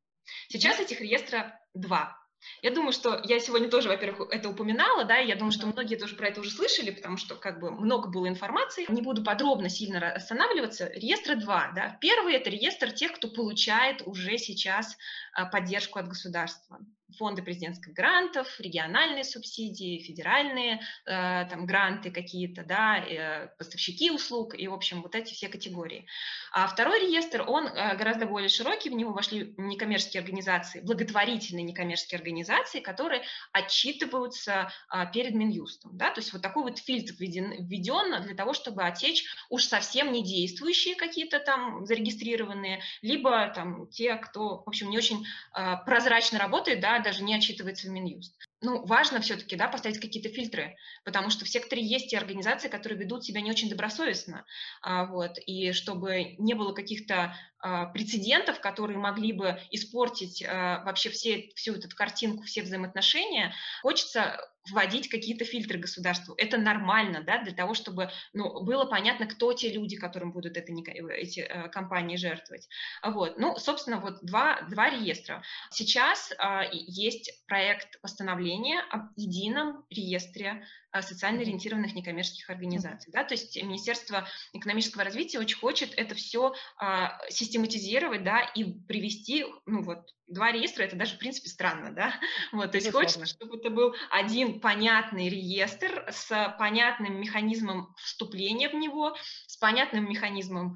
Сейчас 0.50 0.79
этих 0.79 1.01
реестров 1.01 1.48
два. 1.74 2.15
Я 2.62 2.71
думаю, 2.71 2.91
что 2.91 3.21
я 3.24 3.39
сегодня 3.39 3.69
тоже, 3.69 3.89
во-первых, 3.89 4.29
это 4.31 4.50
упоминала, 4.50 5.03
да, 5.05 5.19
и 5.19 5.27
я 5.27 5.36
думаю, 5.36 5.51
что 5.51 5.67
многие 5.67 5.95
тоже 5.95 6.15
про 6.15 6.27
это 6.27 6.41
уже 6.41 6.51
слышали, 6.51 6.91
потому 6.91 7.17
что 7.17 7.36
как 7.36 7.60
бы 7.60 7.71
много 7.71 8.10
было 8.10 8.27
информации. 8.27 8.86
Не 8.89 9.01
буду 9.01 9.24
подробно 9.24 9.69
сильно 9.69 10.12
останавливаться. 10.12 10.91
Реестра 10.93 11.36
два, 11.36 11.71
да. 11.75 11.98
Первый– 12.01 12.33
это 12.36 12.50
реестр 12.50 12.91
тех, 12.91 13.13
кто 13.13 13.27
получает 13.27 14.01
уже 14.05 14.38
сейчас 14.38 14.98
а, 15.33 15.45
поддержку 15.45 16.00
от 16.00 16.07
государства. 16.07 16.79
Фонды 17.18 17.41
президентских 17.41 17.94
грантов, 17.94 18.60
региональные 18.60 19.24
субсидии, 19.24 20.00
федеральные 20.00 20.82
э, 21.06 21.46
там 21.50 21.65
гранты 21.65 22.12
какие-то, 22.12 22.63
да, 22.63 22.98
э, 22.98 23.48
поставщики 23.58 24.12
услуг 24.12 24.56
и, 24.58 24.68
в 24.68 24.74
общем, 24.74 25.01
вот 25.01 25.15
эти 25.15 25.34
все 25.34 25.48
категории. 25.50 26.06
А 26.53 26.68
второй 26.68 27.01
реестр, 27.01 27.44
он 27.48 27.68
э, 27.68 27.96
гораздо 27.96 28.25
более 28.25 28.50
широкий, 28.50 28.89
в 28.89 28.94
него 28.94 29.13
вошли 29.13 29.53
некоммерческие 29.58 30.22
организации, 30.22 30.82
благотворительные 30.82 31.63
некоммерческие 31.63 32.18
организации, 32.18 32.80
которые 32.80 33.24
отчитываются 33.51 34.72
э, 34.94 35.06
перед 35.13 35.34
Минюстом, 35.34 35.98
да, 35.98 36.12
то 36.12 36.20
есть 36.20 36.34
вот 36.34 36.41
такой 36.41 36.63
вот 36.63 36.80
фильтр 36.80 37.13
введен, 37.20 37.65
введен 37.65 38.22
для 38.24 38.36
того, 38.36 38.53
чтобы 38.53 38.84
отсечь 38.84 39.25
уж 39.50 39.63
совсем 39.63 40.12
не 40.12 40.24
действующие 40.24 40.96
какие-то 40.96 41.39
там 41.39 41.86
зарегистрированные, 41.86 42.82
либо 43.01 43.50
там 43.50 43.88
те, 43.88 44.15
кто, 44.15 44.63
в 44.65 44.68
общем, 44.68 44.89
не 44.89 44.98
очень 44.98 45.25
э, 45.56 45.75
прозрачно 45.86 46.39
работает, 46.39 46.80
да, 46.80 47.00
даже 47.01 47.24
не 47.24 47.36
отчитывается 47.36 47.88
в 47.88 47.91
Минюст 47.91 48.34
ну, 48.62 48.86
важно 48.86 49.22
все-таки, 49.22 49.56
да, 49.56 49.68
поставить 49.68 50.00
какие-то 50.00 50.30
фильтры, 50.30 50.77
потому 51.03 51.32
что 51.32 51.46
в 51.46 51.50
секторе 51.50 51.84
есть 51.84 52.10
те 52.10 52.18
организации, 52.18 52.70
которые 52.70 53.00
ведут 53.00 53.25
себя 53.25 53.41
не 53.41 53.50
очень 53.50 53.70
добросовестно, 53.70 54.46
а, 54.82 55.06
вот, 55.06 55.38
и 55.46 55.72
чтобы 55.72 56.36
не 56.38 56.53
было 56.53 56.72
каких-то 56.74 57.36
а, 57.63 57.86
прецедентов, 57.88 58.60
которые 58.60 58.98
могли 58.98 59.34
бы 59.34 59.60
испортить 59.70 60.44
а, 60.44 60.84
вообще 60.84 61.10
все, 61.10 61.51
всю 61.56 61.74
эту 61.74 61.89
картинку, 61.96 62.44
все 62.44 62.63
взаимоотношения, 62.63 63.53
хочется 63.82 64.39
вводить 64.70 65.10
какие-то 65.10 65.44
фильтры 65.44 65.80
государству. 65.80 66.36
Это 66.38 66.58
нормально, 66.58 67.24
да, 67.24 67.41
для 67.41 67.51
того, 67.53 67.74
чтобы 67.74 68.12
ну, 68.34 68.63
было 68.63 68.86
понятно, 68.86 69.25
кто 69.25 69.53
те 69.53 69.72
люди, 69.72 69.98
которым 69.98 70.32
будут 70.32 70.56
это, 70.56 70.72
эти 70.72 71.39
э, 71.39 71.68
компании 71.70 72.15
жертвовать. 72.15 72.68
Вот. 73.03 73.39
Ну, 73.39 73.58
собственно, 73.58 74.00
вот 74.00 74.24
два, 74.24 74.62
два 74.70 74.91
реестра. 74.91 75.41
Сейчас 75.72 76.32
есть 76.72 77.44
проект 77.48 78.00
постановления 78.01 78.50
об 78.89 79.10
едином 79.15 79.86
реестре 79.89 80.65
а, 80.91 81.01
социально 81.01 81.41
ориентированных 81.41 81.93
некоммерческих 81.96 82.50
организаций. 82.50 83.12
Да? 83.13 83.24
То 83.24 83.34
есть 83.34 83.62
Министерство 83.62 84.27
экономического 84.53 85.03
развития 85.03 85.39
очень 85.39 85.58
хочет 85.58 85.93
это 85.96 86.15
все 86.15 86.53
а, 86.77 87.17
систематизировать 87.29 88.24
да, 88.24 88.41
и 88.41 88.65
привести, 88.65 89.46
ну 89.65 89.84
вот, 89.84 90.05
два 90.27 90.51
реестра, 90.51 90.84
это 90.84 90.96
даже, 90.96 91.15
в 91.15 91.20
принципе, 91.20 91.50
странно, 91.50 91.93
да, 91.93 92.13
вот, 92.51 92.72
то 92.72 92.77
есть 92.77 92.91
хочется, 92.91 93.25
чтобы 93.25 93.58
это 93.58 93.70
был 93.70 93.96
один 94.10 94.60
понятный 94.60 95.29
реестр 95.29 96.05
с 96.10 96.55
понятным 96.58 97.20
механизмом 97.20 97.93
вступления 97.98 98.70
в 98.70 98.74
него, 98.74 99.15
с 99.48 99.58
понятным 99.58 100.10
механизмом 100.10 100.75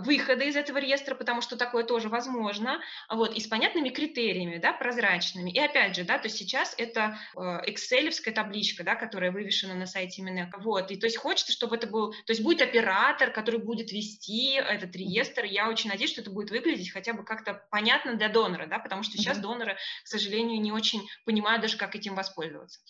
выхода 0.00 0.44
из 0.44 0.56
этого 0.56 0.78
реестра, 0.78 1.14
потому 1.14 1.40
что 1.40 1.56
такое 1.56 1.84
тоже 1.84 2.08
возможно, 2.08 2.80
вот, 3.08 3.34
и 3.34 3.40
с 3.40 3.46
понятными 3.46 3.88
критериями, 3.88 4.58
да, 4.58 4.72
прозрачными. 4.72 5.50
И 5.50 5.58
опять 5.58 5.96
же, 5.96 6.04
да, 6.04 6.18
то 6.18 6.26
есть 6.26 6.36
сейчас 6.36 6.74
это 6.78 7.18
excel 7.36 8.10
табличка, 8.32 8.84
да, 8.84 8.94
которая 8.94 9.30
вывешена 9.30 9.74
на 9.74 9.86
сайте 9.86 10.22
Минэко, 10.22 10.58
вот, 10.60 10.90
и 10.90 10.96
то 10.96 11.06
есть 11.06 11.16
хочется, 11.16 11.52
чтобы 11.52 11.76
это 11.76 11.86
был, 11.86 12.12
то 12.12 12.32
есть 12.32 12.42
будет 12.42 12.60
оператор, 12.60 13.30
который 13.30 13.60
будет 13.60 13.92
вести 13.92 14.54
этот 14.54 14.94
реестр, 14.96 15.44
я 15.44 15.68
очень 15.68 15.90
надеюсь, 15.90 16.12
что 16.12 16.20
это 16.20 16.30
будет 16.30 16.50
выглядеть 16.50 16.90
хотя 16.92 17.12
бы 17.12 17.24
как-то 17.24 17.66
понятно 17.70 18.14
для 18.14 18.28
донора, 18.28 18.66
да, 18.66 18.78
потому 18.78 19.02
что 19.02 19.16
сейчас 19.16 19.38
доноры, 19.38 19.76
к 20.04 20.08
сожалению, 20.08 20.60
не 20.60 20.72
очень 20.72 21.08
понимают 21.24 21.62
даже, 21.62 21.76
как 21.76 21.94
этим 21.94 22.14
воспользоваться. 22.14 22.80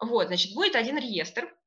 Вот, 0.00 0.26
значит, 0.26 0.54
будет 0.54 0.74
один 0.74 0.98
реестр, 0.98 1.44
а, 1.44 1.61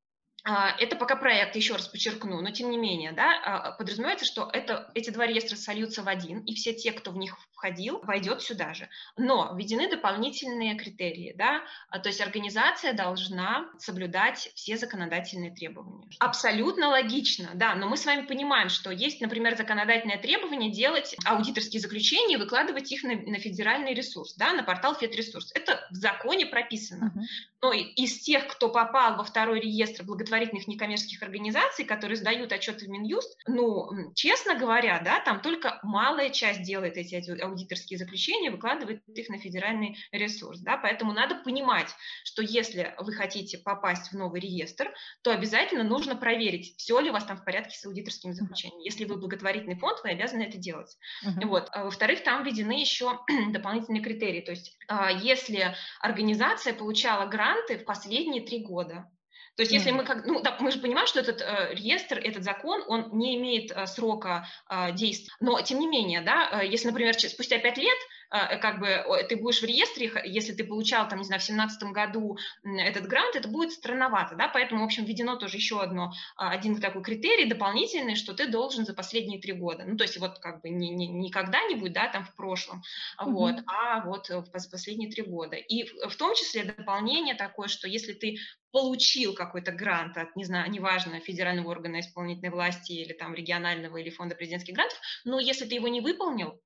это 0.45 0.95
пока 0.95 1.15
проект, 1.15 1.55
еще 1.55 1.73
раз 1.73 1.87
подчеркну, 1.87 2.39
но 2.41 2.51
тем 2.51 2.69
не 2.69 2.77
менее, 2.77 3.11
да, 3.13 3.31
а, 3.43 3.71
подразумевается, 3.71 4.25
что 4.25 4.47
это, 4.53 4.91
эти 4.93 5.09
два 5.09 5.25
реестра 5.25 5.55
сольются 5.55 6.03
в 6.03 6.07
один, 6.07 6.39
и 6.41 6.53
все 6.53 6.73
те, 6.73 6.91
кто 6.91 7.11
в 7.11 7.17
них 7.17 7.35
входил, 7.65 8.00
войдет 8.03 8.41
сюда 8.41 8.74
же. 8.74 8.88
Но 9.17 9.55
введены 9.55 9.89
дополнительные 9.89 10.75
критерии, 10.75 11.34
да, 11.36 11.62
а, 11.89 12.00
то 12.00 12.10
есть 12.10 12.22
организация 12.22 12.93
должна 12.93 13.69
соблюдать 13.79 14.51
все 14.55 14.77
законодательные 14.77 15.51
требования. 15.51 16.07
Абсолютно 16.19 16.89
логично, 16.89 17.51
да, 17.55 17.75
но 17.75 17.88
мы 17.88 17.98
с 17.98 18.05
вами 18.05 18.25
понимаем, 18.25 18.69
что 18.69 18.91
есть, 18.91 19.22
например, 19.22 19.57
законодательное 19.57 20.17
требование 20.17 20.72
делать 20.72 21.15
аудиторские 21.25 21.81
заключения 21.81 22.36
и 22.36 22.38
выкладывать 22.38 22.91
их 22.91 23.03
на, 23.03 23.15
на 23.15 23.39
федеральный 23.39 23.93
ресурс, 23.93 24.36
да, 24.36 24.53
на 24.53 24.63
портал 24.63 24.95
Федресурс. 24.95 25.51
Это 25.55 25.86
в 25.89 25.95
законе 25.95 26.45
прописано. 26.45 27.12
Uh-huh. 27.15 27.22
Но 27.62 27.74
из 27.74 28.19
тех, 28.19 28.48
кто 28.48 28.69
попал 28.69 29.17
во 29.17 29.24
второй 29.24 29.60
реестр 29.60 30.03
благотворительных 30.03 30.67
некоммерческих 30.67 31.24
организаций, 31.24 31.84
которые 31.84 32.17
сдают 32.17 32.51
отчеты 32.51 32.86
в 32.86 32.89
Минюст, 32.89 33.39
ну, 33.48 33.89
честно 34.13 34.55
говоря, 34.55 35.01
да, 35.03 35.19
там 35.22 35.41
только 35.41 35.79
малая 35.81 36.29
часть 36.29 36.62
делает 36.62 36.98
эти 36.98 37.15
аудиторские 37.55 37.97
заключения, 37.97 38.51
выкладывает 38.51 39.01
их 39.07 39.29
на 39.29 39.39
федеральный 39.39 39.97
ресурс, 40.12 40.59
да, 40.59 40.77
поэтому 40.77 41.13
надо 41.13 41.35
понимать, 41.35 41.89
что 42.24 42.41
если 42.41 42.93
вы 43.00 43.13
хотите 43.13 43.57
попасть 43.57 44.12
в 44.12 44.13
новый 44.13 44.41
реестр, 44.41 44.93
то 45.24 45.31
обязательно 45.31 45.83
нужно 45.83 46.15
проверить, 46.15 46.75
все 46.77 47.00
ли 47.00 47.09
у 47.09 47.13
вас 47.13 47.25
там 47.25 47.38
в 47.38 47.45
порядке 47.45 47.77
с 47.77 47.85
аудиторскими 47.85 48.33
заключениями. 48.33 48.83
Если 48.83 49.05
вы 49.05 49.17
благотворительный 49.17 49.77
фонд, 49.77 50.00
вы 50.03 50.12
обязаны 50.12 50.43
это 50.43 50.57
делать. 50.57 50.95
Uh-huh. 51.25 51.47
Вот. 51.47 51.69
А, 51.71 51.85
во-вторых, 51.85 52.24
там 52.24 52.43
введены 52.43 52.79
еще 52.79 53.19
дополнительные 53.51 54.03
критерии, 54.03 54.41
то 54.41 54.51
есть 54.51 54.77
а, 54.88 55.12
если 55.12 55.75
организация 56.01 56.74
получала 56.74 57.27
гранты 57.27 57.77
в 57.77 57.85
последние 57.85 58.45
три 58.45 58.63
года, 58.63 59.09
то 59.55 59.63
есть, 59.63 59.71
если 59.71 59.91
мы 59.91 60.03
как, 60.03 60.25
ну, 60.25 60.41
да, 60.41 60.57
мы 60.59 60.69
же 60.69 60.79
понимаем, 60.79 61.07
что 61.07 61.21
этот 61.21 61.41
э, 61.41 61.74
реестр, 61.74 62.19
этот 62.19 62.43
закон, 62.43 62.83
он 62.88 63.09
не 63.17 63.38
имеет 63.38 63.71
э, 63.71 63.85
срока 63.85 64.47
э, 64.69 64.91
действия. 64.91 65.33
Но 65.39 65.62
тем 65.62 65.79
не 65.79 65.88
менее, 65.88 66.21
да, 66.21 66.62
э, 66.62 66.67
если, 66.67 66.88
например, 66.88 67.17
спустя 67.17 67.57
пять 67.59 67.77
лет 67.77 67.97
как 68.29 68.79
бы 68.79 69.03
ты 69.29 69.36
будешь 69.36 69.62
в 69.62 69.65
реестре, 69.65 70.12
если 70.25 70.53
ты 70.53 70.63
получал, 70.63 71.08
там, 71.08 71.20
не 71.20 71.25
знаю, 71.25 71.41
в 71.41 71.44
семнадцатом 71.44 71.94
году 71.94 72.38
этот 72.63 73.08
грант, 73.08 73.36
это 73.36 73.48
будет 73.48 73.72
странновато, 73.72 74.36
да, 74.36 74.48
поэтому, 74.48 74.82
в 74.82 74.86
общем, 74.86 75.05
введено 75.05 75.36
тоже 75.36 75.58
еще 75.58 75.82
одно, 75.82 76.13
а, 76.36 76.51
один 76.51 76.79
такой 76.79 77.03
критерий 77.03 77.46
дополнительный, 77.46 78.15
что 78.15 78.34
ты 78.34 78.48
должен 78.48 78.86
за 78.86 78.94
последние 78.94 79.39
три 79.39 79.53
года, 79.53 79.84
ну, 79.86 79.98
то 79.98 80.03
есть 80.03 80.17
вот 80.17 80.39
как 80.39 80.62
бы 80.62 80.70
не, 80.70 80.89
не, 80.89 81.08
не 81.08 81.32
когда-нибудь, 81.32 81.94
да, 81.94 82.08
там 82.08 82.25
в 82.25 82.36
прошлом, 82.36 82.84
mm-hmm. 83.20 83.32
вот, 83.32 83.55
а 83.67 84.01
вот 84.01 84.29
в 84.29 84.70
последние 84.72 85.10
три 85.10 85.24
года. 85.24 85.55
И 85.55 85.84
в, 85.84 86.10
в 86.10 86.15
том 86.15 86.36
числе 86.36 86.63
дополнение 86.63 87.36
такое, 87.36 87.67
что 87.67 87.88
если 87.88 88.13
ты 88.13 88.38
получил 88.72 89.34
какой-то 89.34 89.72
грант 89.72 90.17
от, 90.17 90.36
не 90.36 90.44
знаю, 90.44 90.70
неважно, 90.70 91.22
федерального 91.22 91.72
органа 91.72 92.01
исполнительной 92.01 92.51
власти 92.51 92.91
или 92.91 93.13
там 93.13 93.34
регионального 93.34 93.96
или 93.98 94.10
фонда 94.10 94.36
президентских 94.36 94.74
грантов, 94.74 95.00
но 95.24 95.39
если 95.39 95.65
ты 95.65 95.75
его 95.75 95.88
не 95.88 96.01
выполнил, 96.01 96.60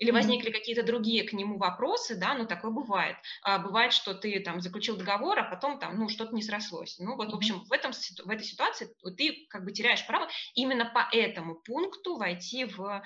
или 0.00 0.10
возникли 0.10 0.50
какие-то 0.50 0.82
другие 0.82 1.24
к 1.24 1.32
нему 1.34 1.58
вопросы, 1.58 2.16
да, 2.16 2.34
ну, 2.34 2.46
такое 2.46 2.70
бывает. 2.70 3.16
А, 3.42 3.58
бывает, 3.58 3.92
что 3.92 4.14
ты 4.14 4.40
там 4.40 4.60
заключил 4.62 4.96
договор, 4.96 5.38
а 5.38 5.44
потом 5.44 5.78
там, 5.78 5.98
ну, 5.98 6.08
что-то 6.08 6.34
не 6.34 6.42
срослось. 6.42 6.98
Ну, 6.98 7.16
вот, 7.16 7.30
в 7.32 7.36
общем, 7.36 7.62
в, 7.66 7.72
этом, 7.72 7.92
в 7.92 8.30
этой 8.30 8.44
ситуации 8.44 8.88
ты 9.16 9.46
как 9.50 9.64
бы 9.64 9.72
теряешь 9.72 10.06
право 10.06 10.28
именно 10.54 10.86
по 10.86 11.06
этому 11.12 11.54
пункту 11.54 12.16
войти 12.16 12.64
в 12.64 13.02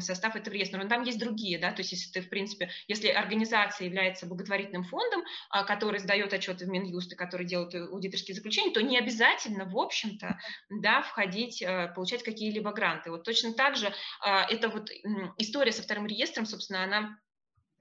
состав 0.00 0.34
этого 0.34 0.52
реестра. 0.52 0.82
Но 0.82 0.88
там 0.88 1.04
есть 1.04 1.20
другие, 1.20 1.58
да, 1.58 1.70
то 1.70 1.80
есть 1.80 1.92
если 1.92 2.10
ты, 2.10 2.20
в 2.20 2.28
принципе, 2.28 2.70
если 2.88 3.08
организация 3.08 3.86
является 3.86 4.26
благотворительным 4.26 4.82
фондом, 4.82 5.22
а, 5.48 5.62
который 5.62 6.00
сдает 6.00 6.32
отчеты 6.32 6.66
в 6.66 6.68
Минюст 6.68 7.12
и 7.12 7.16
который 7.16 7.46
делает 7.46 7.74
аудиторские 7.74 8.34
заключения, 8.34 8.72
то 8.72 8.82
не 8.82 8.98
обязательно, 8.98 9.64
в 9.64 9.78
общем-то, 9.78 10.40
да, 10.70 11.02
входить, 11.02 11.62
э, 11.62 11.92
получать 11.94 12.24
какие-либо 12.24 12.72
гранты. 12.72 13.12
Вот 13.12 13.22
точно 13.22 13.54
так 13.54 13.76
же 13.76 13.92
а, 14.20 14.44
это 14.50 14.68
вот 14.68 14.90
история 15.38 15.70
со 15.70 15.82
вторым 15.82 16.06
реестром, 16.06 16.31
инвесторам, 16.32 16.46
собственно, 16.46 16.84
она 16.84 17.18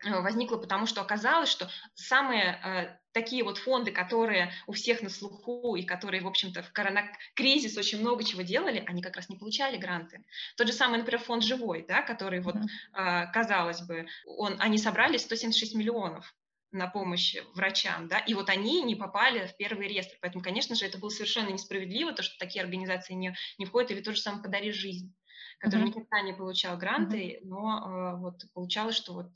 э, 0.05 0.21
возникла 0.21 0.57
потому, 0.57 0.85
что 0.85 1.01
оказалось, 1.01 1.49
что 1.49 1.69
самые 1.95 2.59
э, 2.63 2.97
такие 3.13 3.43
вот 3.43 3.57
фонды, 3.57 3.91
которые 3.91 4.51
у 4.67 4.73
всех 4.73 5.01
на 5.01 5.09
слуху 5.09 5.75
и 5.75 5.83
которые, 5.83 6.21
в 6.21 6.27
общем-то, 6.27 6.63
в 6.63 6.71
коронакризис 6.71 7.77
очень 7.77 7.99
много 7.99 8.23
чего 8.23 8.41
делали, 8.41 8.83
они 8.87 9.01
как 9.01 9.15
раз 9.15 9.29
не 9.29 9.37
получали 9.37 9.77
гранты. 9.77 10.23
Тот 10.57 10.67
же 10.67 10.73
самый, 10.73 10.97
например, 10.97 11.21
фонд 11.21 11.43
«Живой», 11.43 11.85
да, 11.87 12.01
который 12.01 12.41
вот, 12.41 12.55
э, 12.55 13.31
казалось 13.31 13.81
бы, 13.81 14.07
он, 14.25 14.55
они 14.59 14.77
собрали 14.77 15.17
176 15.17 15.75
миллионов 15.75 16.33
на 16.71 16.87
помощь 16.87 17.35
врачам, 17.53 18.07
да, 18.07 18.19
и 18.19 18.33
вот 18.33 18.49
они 18.49 18.81
не 18.81 18.95
попали 18.95 19.45
в 19.45 19.57
первый 19.57 19.89
реестр. 19.89 20.17
Поэтому, 20.21 20.41
конечно 20.41 20.73
же, 20.73 20.85
это 20.85 20.97
было 20.97 21.09
совершенно 21.09 21.49
несправедливо, 21.49 22.13
то, 22.13 22.23
что 22.23 22.37
такие 22.39 22.63
организации 22.63 23.13
не, 23.13 23.35
не 23.57 23.65
входят, 23.65 23.91
или 23.91 24.01
то 24.01 24.13
же 24.13 24.21
самое 24.21 24.43
«Подари 24.43 24.71
жизнь» 24.71 25.13
который 25.61 25.83
mm-hmm. 25.83 25.87
никогда 25.87 26.21
не 26.21 26.33
получал 26.33 26.77
гранты, 26.77 27.17
mm-hmm. 27.17 27.47
но 27.47 27.79
э, 27.79 28.17
вот 28.17 28.43
получалось, 28.53 28.95
что 28.95 29.13
вот 29.13 29.27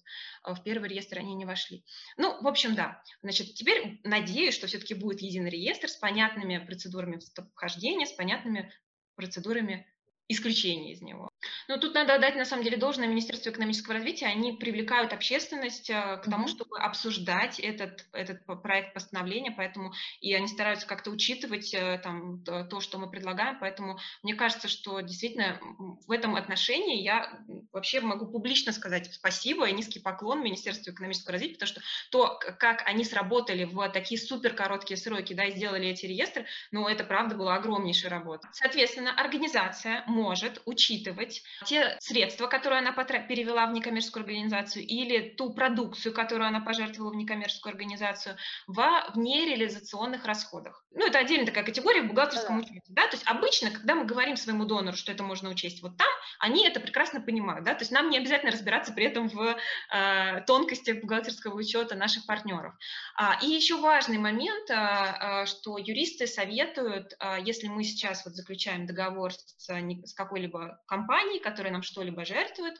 э, 0.43 0.53
в 0.53 0.63
первый 0.63 0.89
реестр 0.89 1.19
они 1.19 1.35
не 1.35 1.45
вошли. 1.45 1.85
Ну, 2.17 2.41
в 2.41 2.47
общем, 2.47 2.73
да. 2.75 3.01
Значит, 3.21 3.53
теперь 3.53 4.01
надеюсь, 4.03 4.55
что 4.55 4.67
все-таки 4.67 4.95
будет 4.95 5.21
единый 5.21 5.51
реестр 5.51 5.87
с 5.87 5.95
понятными 5.95 6.57
процедурами 6.57 7.19
вхождения, 7.53 8.05
с 8.07 8.13
понятными 8.13 8.73
процедурами 9.15 9.87
исключения 10.27 10.93
из 10.93 11.01
него. 11.01 11.29
Но 11.67 11.77
тут 11.77 11.93
надо 11.93 12.15
отдать, 12.15 12.35
на 12.35 12.45
самом 12.45 12.63
деле, 12.63 12.77
должное 12.77 13.07
Министерству 13.07 13.51
экономического 13.51 13.95
развития. 13.95 14.27
Они 14.27 14.53
привлекают 14.53 15.13
общественность 15.13 15.89
э, 15.89 16.17
к 16.17 16.29
тому, 16.29 16.47
чтобы 16.47 16.79
обсуждать 16.79 17.59
этот, 17.59 18.05
этот 18.11 18.45
проект 18.61 18.93
постановления, 18.93 19.51
поэтому 19.51 19.93
и 20.21 20.33
они 20.33 20.47
стараются 20.47 20.87
как-то 20.87 21.11
учитывать 21.11 21.73
э, 21.73 21.99
там, 22.03 22.43
то, 22.43 22.79
что 22.79 22.97
мы 22.97 23.09
предлагаем. 23.09 23.57
Поэтому 23.59 23.99
мне 24.23 24.35
кажется, 24.35 24.67
что 24.67 24.99
действительно 25.01 25.59
в 26.07 26.11
этом 26.11 26.35
отношении 26.35 27.01
я 27.01 27.39
вообще 27.71 28.01
могу 28.01 28.27
публично 28.27 28.71
сказать 28.71 29.13
спасибо 29.13 29.67
и 29.67 29.73
низкий 29.73 29.99
поклон 29.99 30.43
Министерству 30.43 30.91
экономического 30.91 31.33
развития, 31.33 31.55
потому 31.55 31.67
что 31.69 31.81
то, 32.11 32.39
как 32.59 32.83
они 32.85 33.03
сработали 33.03 33.63
в 33.65 33.89
такие 33.89 34.19
супер 34.19 34.53
короткие 34.53 34.97
сроки, 34.97 35.33
да, 35.33 35.45
и 35.45 35.55
сделали 35.55 35.87
эти 35.87 36.05
реестры, 36.05 36.45
ну, 36.71 36.87
это 36.87 37.03
правда 37.03 37.35
была 37.35 37.55
огромнейшая 37.55 38.11
работа. 38.11 38.49
Соответственно, 38.53 39.13
организация 39.13 40.03
может 40.07 40.61
учитывать 40.65 41.34
те 41.65 41.97
средства, 41.99 42.47
которые 42.47 42.79
она 42.79 42.91
перевела 42.91 43.65
в 43.67 43.73
некоммерческую 43.73 44.21
организацию, 44.21 44.85
или 44.85 45.29
ту 45.29 45.53
продукцию, 45.53 46.13
которую 46.13 46.47
она 46.47 46.61
пожертвовала 46.61 47.11
в 47.11 47.15
некоммерческую 47.15 47.71
организацию, 47.71 48.37
в 48.67 49.11
внереализационных 49.13 50.25
расходах. 50.25 50.83
Ну, 50.91 51.05
это 51.07 51.19
отдельная 51.19 51.45
такая 51.45 51.65
категория 51.65 52.01
в 52.01 52.07
бухгалтерском 52.07 52.59
учете. 52.59 52.81
Да? 52.87 53.07
То 53.07 53.15
есть 53.15 53.27
обычно, 53.27 53.71
когда 53.71 53.95
мы 53.95 54.05
говорим 54.05 54.37
своему 54.37 54.65
донору, 54.65 54.95
что 54.95 55.11
это 55.11 55.23
можно 55.23 55.49
учесть 55.49 55.81
вот 55.81 55.97
там, 55.97 56.07
они 56.39 56.65
это 56.65 56.79
прекрасно 56.79 57.19
понимают. 57.19 57.65
Да? 57.65 57.73
То 57.73 57.81
есть 57.81 57.91
нам 57.91 58.09
не 58.09 58.17
обязательно 58.17 58.51
разбираться 58.51 58.93
при 58.93 59.05
этом 59.05 59.27
в 59.27 59.57
э, 59.93 60.41
тонкостях 60.47 61.01
бухгалтерского 61.01 61.55
учета 61.55 61.95
наших 61.95 62.25
партнеров. 62.25 62.73
А, 63.17 63.37
и 63.41 63.47
еще 63.47 63.77
важный 63.79 64.17
момент, 64.17 64.69
а, 64.71 65.45
что 65.45 65.77
юристы 65.77 66.27
советуют, 66.27 67.13
а, 67.19 67.39
если 67.39 67.67
мы 67.67 67.83
сейчас 67.83 68.25
вот 68.25 68.35
заключаем 68.35 68.85
договор 68.85 69.33
с, 69.33 69.69
с 69.69 70.13
какой-либо 70.13 70.81
компанией, 70.87 71.24
которая 71.39 71.73
нам 71.73 71.83
что-либо 71.83 72.25
жертвует, 72.25 72.75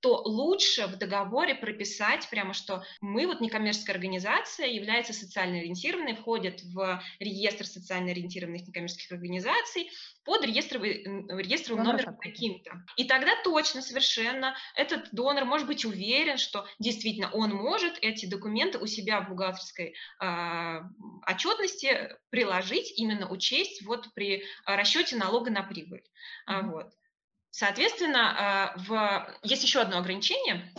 то 0.00 0.22
лучше 0.24 0.86
в 0.86 0.96
договоре 0.98 1.54
прописать 1.54 2.28
прямо, 2.30 2.52
что 2.52 2.84
мы, 3.00 3.26
вот 3.26 3.40
некоммерческая 3.40 3.96
организация, 3.96 4.66
является 4.66 5.12
социально 5.12 5.58
ориентированной, 5.58 6.14
входит 6.14 6.62
в 6.62 7.02
реестр 7.18 7.66
социально 7.66 8.10
ориентированных 8.10 8.66
некоммерческих 8.66 9.12
организаций 9.12 9.90
под 10.24 10.44
реестровый, 10.44 11.02
реестровым 11.42 11.84
ну, 11.84 11.92
номером 11.92 12.16
каким-то. 12.18 12.84
И 12.96 13.04
тогда 13.04 13.32
точно 13.42 13.80
совершенно 13.80 14.56
этот 14.74 15.08
донор 15.12 15.44
может 15.44 15.66
быть 15.66 15.84
уверен, 15.84 16.36
что 16.36 16.66
действительно 16.78 17.30
он 17.32 17.50
может 17.50 17.98
эти 18.02 18.26
документы 18.26 18.78
у 18.78 18.86
себя 18.86 19.20
в 19.20 19.30
бухгалтерской 19.30 19.94
э, 20.20 20.80
отчетности 21.26 22.16
приложить, 22.30 22.92
именно 22.98 23.30
учесть 23.30 23.82
вот 23.82 24.12
при 24.14 24.44
расчете 24.66 25.16
налога 25.16 25.50
на 25.50 25.62
прибыль. 25.62 26.04
Mm-hmm. 26.48 26.70
Вот. 26.70 26.92
Соответственно, 27.56 28.74
э, 28.76 28.80
в... 28.80 29.38
есть 29.42 29.62
еще 29.62 29.80
одно 29.80 29.96
ограничение, 29.96 30.70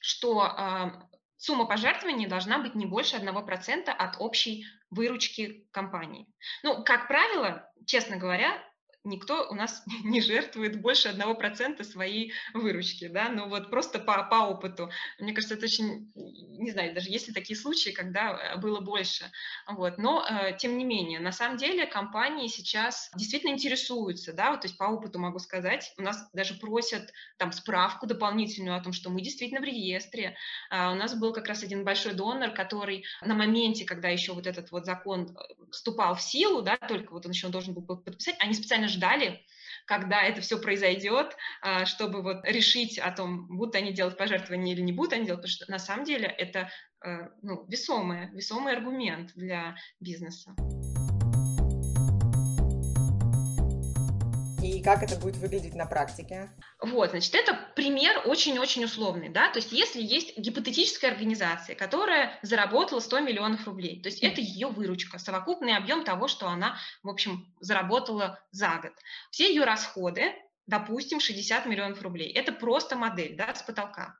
что 0.00 0.46
э, 0.46 0.90
сумма 1.36 1.66
пожертвований 1.66 2.26
должна 2.26 2.56
быть 2.60 2.74
не 2.74 2.86
больше 2.86 3.16
1% 3.16 3.90
от 3.90 4.16
общей 4.18 4.64
выручки 4.88 5.68
компании. 5.70 6.26
Ну, 6.62 6.82
как 6.82 7.08
правило, 7.08 7.70
честно 7.84 8.16
говоря, 8.16 8.58
никто 9.04 9.48
у 9.50 9.54
нас 9.54 9.84
не 10.04 10.20
жертвует 10.20 10.80
больше 10.80 11.08
одного 11.08 11.34
процента 11.34 11.84
своей 11.84 12.32
выручки, 12.52 13.08
да, 13.08 13.28
ну 13.28 13.48
вот 13.48 13.70
просто 13.70 13.98
по, 13.98 14.22
по 14.24 14.46
опыту. 14.46 14.90
Мне 15.18 15.32
кажется, 15.32 15.54
это 15.54 15.66
очень, 15.66 16.12
не 16.14 16.70
знаю, 16.70 16.94
даже 16.94 17.10
есть 17.10 17.28
ли 17.28 17.34
такие 17.34 17.58
случаи, 17.58 17.90
когда 17.90 18.54
э, 18.54 18.58
было 18.58 18.80
больше, 18.80 19.30
вот, 19.68 19.98
но 19.98 20.24
э, 20.26 20.56
тем 20.58 20.78
не 20.78 20.84
менее, 20.84 21.20
на 21.20 21.32
самом 21.32 21.58
деле 21.58 21.86
компании 21.86 22.48
сейчас 22.48 23.10
действительно 23.14 23.52
интересуются, 23.52 24.32
да, 24.32 24.50
вот, 24.50 24.62
то 24.62 24.66
есть 24.66 24.78
по 24.78 24.84
опыту 24.84 25.18
могу 25.18 25.38
сказать, 25.38 25.92
у 25.98 26.02
нас 26.02 26.28
даже 26.32 26.54
просят 26.54 27.12
там 27.36 27.52
справку 27.52 28.06
дополнительную 28.06 28.76
о 28.76 28.80
том, 28.80 28.92
что 28.92 29.10
мы 29.10 29.20
действительно 29.20 29.60
в 29.60 29.64
реестре. 29.64 30.36
А 30.70 30.92
у 30.92 30.94
нас 30.94 31.14
был 31.14 31.32
как 31.32 31.48
раз 31.48 31.62
один 31.62 31.84
большой 31.84 32.14
донор, 32.14 32.50
который 32.50 33.04
на 33.22 33.34
моменте, 33.34 33.84
когда 33.84 34.08
еще 34.08 34.32
вот 34.32 34.46
этот 34.46 34.70
вот 34.70 34.86
закон 34.86 35.36
э, 35.36 35.70
вступал 35.70 36.14
в 36.14 36.22
силу, 36.22 36.62
да, 36.62 36.76
только 36.76 37.12
вот 37.12 37.26
он 37.26 37.32
еще 37.32 37.48
должен 37.48 37.74
был 37.74 37.96
подписать, 37.96 38.36
они 38.38 38.54
специально 38.54 38.88
ждали, 38.94 39.44
когда 39.86 40.22
это 40.22 40.40
все 40.40 40.58
произойдет, 40.58 41.36
а, 41.60 41.84
чтобы 41.84 42.22
вот 42.22 42.44
решить 42.44 42.98
о 42.98 43.10
том, 43.10 43.46
будут 43.56 43.74
они 43.74 43.92
делать 43.92 44.16
пожертвования 44.16 44.74
или 44.74 44.80
не 44.80 44.92
будут 44.92 45.12
они 45.12 45.26
делать, 45.26 45.40
потому 45.42 45.50
что 45.50 45.70
на 45.70 45.78
самом 45.78 46.04
деле 46.04 46.26
это 46.26 46.70
э, 47.04 47.28
ну, 47.42 47.66
весомый, 47.68 48.30
весомый 48.32 48.74
аргумент 48.74 49.32
для 49.34 49.76
бизнеса. 50.00 50.54
И 54.64 54.82
как 54.82 55.02
это 55.02 55.16
будет 55.16 55.36
выглядеть 55.36 55.74
на 55.74 55.84
практике? 55.84 56.50
Вот, 56.80 57.10
значит, 57.10 57.34
это 57.34 57.54
пример 57.76 58.22
очень-очень 58.24 58.84
условный, 58.84 59.28
да, 59.28 59.50
то 59.50 59.58
есть 59.58 59.72
если 59.72 60.00
есть 60.00 60.38
гипотетическая 60.38 61.10
организация, 61.10 61.76
которая 61.76 62.38
заработала 62.40 63.00
100 63.00 63.20
миллионов 63.20 63.66
рублей, 63.66 64.00
то 64.00 64.08
есть 64.08 64.22
это 64.22 64.40
ее 64.40 64.68
выручка, 64.68 65.18
совокупный 65.18 65.76
объем 65.76 66.02
того, 66.02 66.28
что 66.28 66.48
она, 66.48 66.78
в 67.02 67.10
общем, 67.10 67.52
заработала 67.60 68.40
за 68.52 68.78
год. 68.82 68.92
Все 69.30 69.48
ее 69.48 69.64
расходы, 69.64 70.32
допустим, 70.66 71.20
60 71.20 71.66
миллионов 71.66 72.00
рублей. 72.00 72.32
Это 72.32 72.50
просто 72.50 72.96
модель, 72.96 73.36
да, 73.36 73.54
с 73.54 73.62
потолка. 73.62 74.18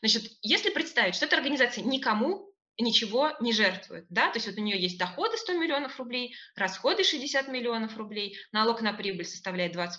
Значит, 0.00 0.24
если 0.42 0.70
представить, 0.70 1.14
что 1.14 1.26
эта 1.26 1.36
организация 1.36 1.84
никому 1.84 2.52
ничего 2.78 3.32
не 3.40 3.52
жертвует, 3.52 4.06
да, 4.08 4.30
то 4.30 4.36
есть 4.36 4.46
вот 4.46 4.56
у 4.56 4.60
нее 4.60 4.80
есть 4.80 4.98
доходы 4.98 5.36
100 5.36 5.54
миллионов 5.54 5.98
рублей, 5.98 6.34
расходы 6.56 7.04
60 7.04 7.48
миллионов 7.48 7.96
рублей, 7.96 8.36
налог 8.52 8.82
на 8.82 8.92
прибыль 8.92 9.24
составляет 9.24 9.76
20%, 9.76 9.90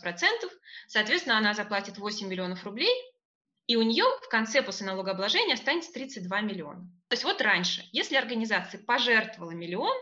соответственно, 0.88 1.38
она 1.38 1.54
заплатит 1.54 1.98
8 1.98 2.28
миллионов 2.28 2.64
рублей, 2.66 2.94
и 3.68 3.78
у 3.78 3.82
нее 3.82 4.06
в 4.22 4.30
конце 4.30 4.62
после 4.62 4.86
налогообложения 4.86 5.54
останется 5.54 5.92
32 5.94 6.42
миллиона. 6.42 6.82
То 7.08 7.14
есть 7.14 7.24
вот 7.24 7.42
раньше, 7.42 7.84
если 7.92 8.16
организация 8.16 8.84
пожертвовала 8.84 9.52
миллион, 9.52 9.96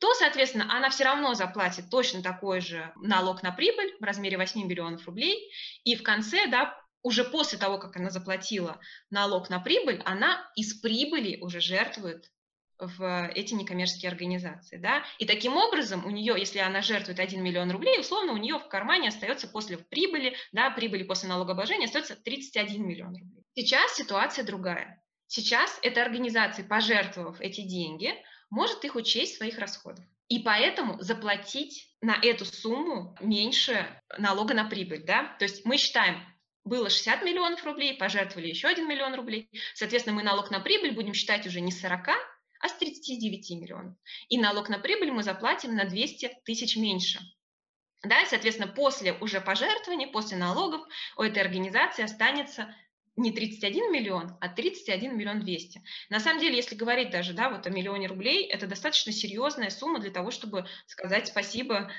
то, 0.00 0.12
соответственно, 0.14 0.66
она 0.76 0.90
все 0.90 1.04
равно 1.04 1.32
заплатит 1.34 1.88
точно 1.88 2.22
такой 2.22 2.60
же 2.60 2.92
налог 2.96 3.42
на 3.44 3.52
прибыль 3.52 3.94
в 4.00 4.02
размере 4.02 4.36
8 4.36 4.66
миллионов 4.66 5.06
рублей, 5.06 5.50
и 5.84 5.94
в 5.94 6.02
конце, 6.02 6.48
да, 6.48 6.76
уже 7.02 7.24
после 7.24 7.58
того, 7.58 7.78
как 7.78 7.96
она 7.96 8.10
заплатила 8.10 8.80
налог 9.10 9.50
на 9.50 9.60
прибыль, 9.60 10.00
она 10.04 10.50
из 10.56 10.74
прибыли 10.74 11.38
уже 11.40 11.60
жертвует 11.60 12.30
в 12.78 13.30
эти 13.34 13.54
некоммерческие 13.54 14.10
организации. 14.10 14.76
Да? 14.76 15.04
И 15.18 15.26
таким 15.26 15.56
образом 15.56 16.04
у 16.04 16.10
нее, 16.10 16.34
если 16.36 16.58
она 16.58 16.82
жертвует 16.82 17.20
1 17.20 17.42
миллион 17.42 17.70
рублей, 17.70 18.00
условно 18.00 18.32
у 18.32 18.36
нее 18.36 18.58
в 18.58 18.68
кармане 18.68 19.08
остается 19.08 19.46
после 19.46 19.78
прибыли, 19.78 20.36
да, 20.52 20.70
прибыли 20.70 21.04
после 21.04 21.28
налогообложения 21.28 21.86
остается 21.86 22.16
31 22.16 22.86
миллион 22.86 23.16
рублей. 23.16 23.44
Сейчас 23.54 23.94
ситуация 23.94 24.44
другая. 24.44 25.02
Сейчас 25.26 25.78
эта 25.82 26.02
организация, 26.02 26.64
пожертвовав 26.64 27.40
эти 27.40 27.62
деньги, 27.62 28.14
может 28.50 28.84
их 28.84 28.96
учесть 28.96 29.34
в 29.34 29.36
своих 29.38 29.58
расходах. 29.58 30.04
И 30.28 30.40
поэтому 30.40 31.00
заплатить 31.00 31.94
на 32.00 32.16
эту 32.20 32.44
сумму 32.44 33.16
меньше 33.20 33.86
налога 34.18 34.54
на 34.54 34.64
прибыль. 34.64 35.04
Да? 35.04 35.36
То 35.38 35.44
есть 35.44 35.64
мы 35.64 35.76
считаем, 35.76 36.22
было 36.64 36.88
60 36.88 37.22
миллионов 37.22 37.64
рублей, 37.64 37.96
пожертвовали 37.96 38.48
еще 38.48 38.68
1 38.68 38.88
миллион 38.88 39.14
рублей. 39.14 39.48
Соответственно, 39.74 40.16
мы 40.16 40.22
налог 40.22 40.50
на 40.50 40.60
прибыль 40.60 40.92
будем 40.92 41.14
считать 41.14 41.46
уже 41.46 41.60
не 41.60 41.72
с 41.72 41.80
40, 41.80 42.08
а 42.08 42.68
с 42.68 42.74
39 42.74 43.50
миллионов. 43.50 43.96
И 44.28 44.38
налог 44.38 44.68
на 44.68 44.78
прибыль 44.78 45.10
мы 45.10 45.22
заплатим 45.22 45.74
на 45.74 45.84
200 45.84 46.42
тысяч 46.44 46.76
меньше. 46.76 47.20
Да, 48.04 48.20
и, 48.22 48.26
соответственно, 48.26 48.68
после 48.68 49.12
уже 49.14 49.40
пожертвований, 49.40 50.08
после 50.08 50.36
налогов 50.36 50.82
у 51.16 51.22
этой 51.22 51.40
организации 51.40 52.02
останется 52.02 52.74
не 53.16 53.30
31 53.32 53.92
миллион, 53.92 54.36
а 54.40 54.48
31 54.48 55.16
миллион 55.16 55.40
200. 55.40 55.82
На 56.08 56.20
самом 56.20 56.40
деле, 56.40 56.56
если 56.56 56.74
говорить 56.74 57.10
даже 57.10 57.34
да, 57.34 57.50
вот 57.50 57.66
о 57.66 57.70
миллионе 57.70 58.06
рублей, 58.06 58.46
это 58.46 58.66
достаточно 58.66 59.12
серьезная 59.12 59.70
сумма 59.70 60.00
для 60.00 60.10
того, 60.10 60.30
чтобы 60.30 60.66
сказать 60.86 61.28
спасибо, 61.28 61.90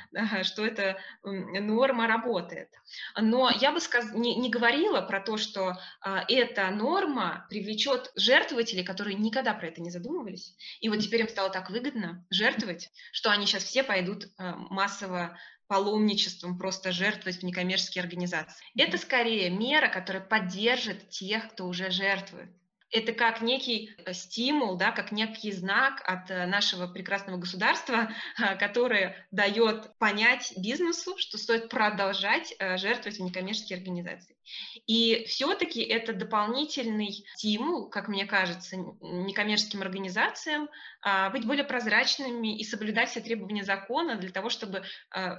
что 0.41 0.65
эта 0.65 0.97
норма 1.23 2.07
работает. 2.07 2.69
Но 3.15 3.51
я 3.51 3.71
бы 3.71 3.79
сказ... 3.79 4.11
не, 4.13 4.35
не 4.35 4.49
говорила 4.49 5.01
про 5.01 5.19
то, 5.19 5.37
что 5.37 5.77
а, 6.01 6.25
эта 6.27 6.69
норма 6.71 7.45
привлечет 7.49 8.11
жертвователей, 8.15 8.83
которые 8.83 9.15
никогда 9.15 9.53
про 9.53 9.67
это 9.67 9.81
не 9.81 9.91
задумывались. 9.91 10.55
И 10.81 10.89
вот 10.89 10.99
теперь 10.99 11.21
им 11.21 11.29
стало 11.29 11.49
так 11.49 11.69
выгодно 11.69 12.25
жертвовать, 12.29 12.89
что 13.11 13.31
они 13.31 13.45
сейчас 13.45 13.63
все 13.63 13.83
пойдут 13.83 14.25
а, 14.37 14.55
массово 14.55 15.37
паломничеством 15.73 16.55
просто 16.55 16.91
жертвовать 16.91 17.39
в 17.39 17.43
некоммерческие 17.43 18.03
организации. 18.03 18.63
Это 18.77 18.99
скорее 18.99 19.49
мера, 19.49 19.87
которая 19.87 20.21
поддержит 20.21 21.09
тех, 21.09 21.49
кто 21.49 21.65
уже 21.65 21.89
жертвует 21.89 22.51
это 22.93 23.11
как 23.11 23.41
некий 23.41 23.95
э, 23.97 24.13
стимул, 24.13 24.77
да, 24.77 24.91
как 24.91 25.11
некий 25.11 25.51
знак 25.51 26.01
от 26.05 26.29
э, 26.29 26.45
нашего 26.45 26.87
прекрасного 26.87 27.37
государства, 27.37 28.13
а, 28.37 28.55
которое 28.55 29.27
дает 29.31 29.97
понять 29.97 30.53
бизнесу, 30.57 31.17
что 31.17 31.37
стоит 31.37 31.69
продолжать 31.69 32.53
э, 32.59 32.77
жертвовать 32.77 33.17
в 33.17 33.23
некоммерческие 33.23 33.77
организации. 33.77 34.37
И 34.85 35.25
все-таки 35.27 35.81
это 35.81 36.13
дополнительный 36.13 37.25
стимул, 37.35 37.89
как 37.89 38.07
мне 38.07 38.25
кажется, 38.25 38.77
некоммерческим 38.77 39.81
организациям 39.81 40.69
а, 41.01 41.29
быть 41.31 41.45
более 41.45 41.63
прозрачными 41.63 42.57
и 42.57 42.63
соблюдать 42.63 43.09
все 43.09 43.21
требования 43.21 43.63
закона 43.63 44.15
для 44.15 44.29
того, 44.29 44.49
чтобы 44.49 44.83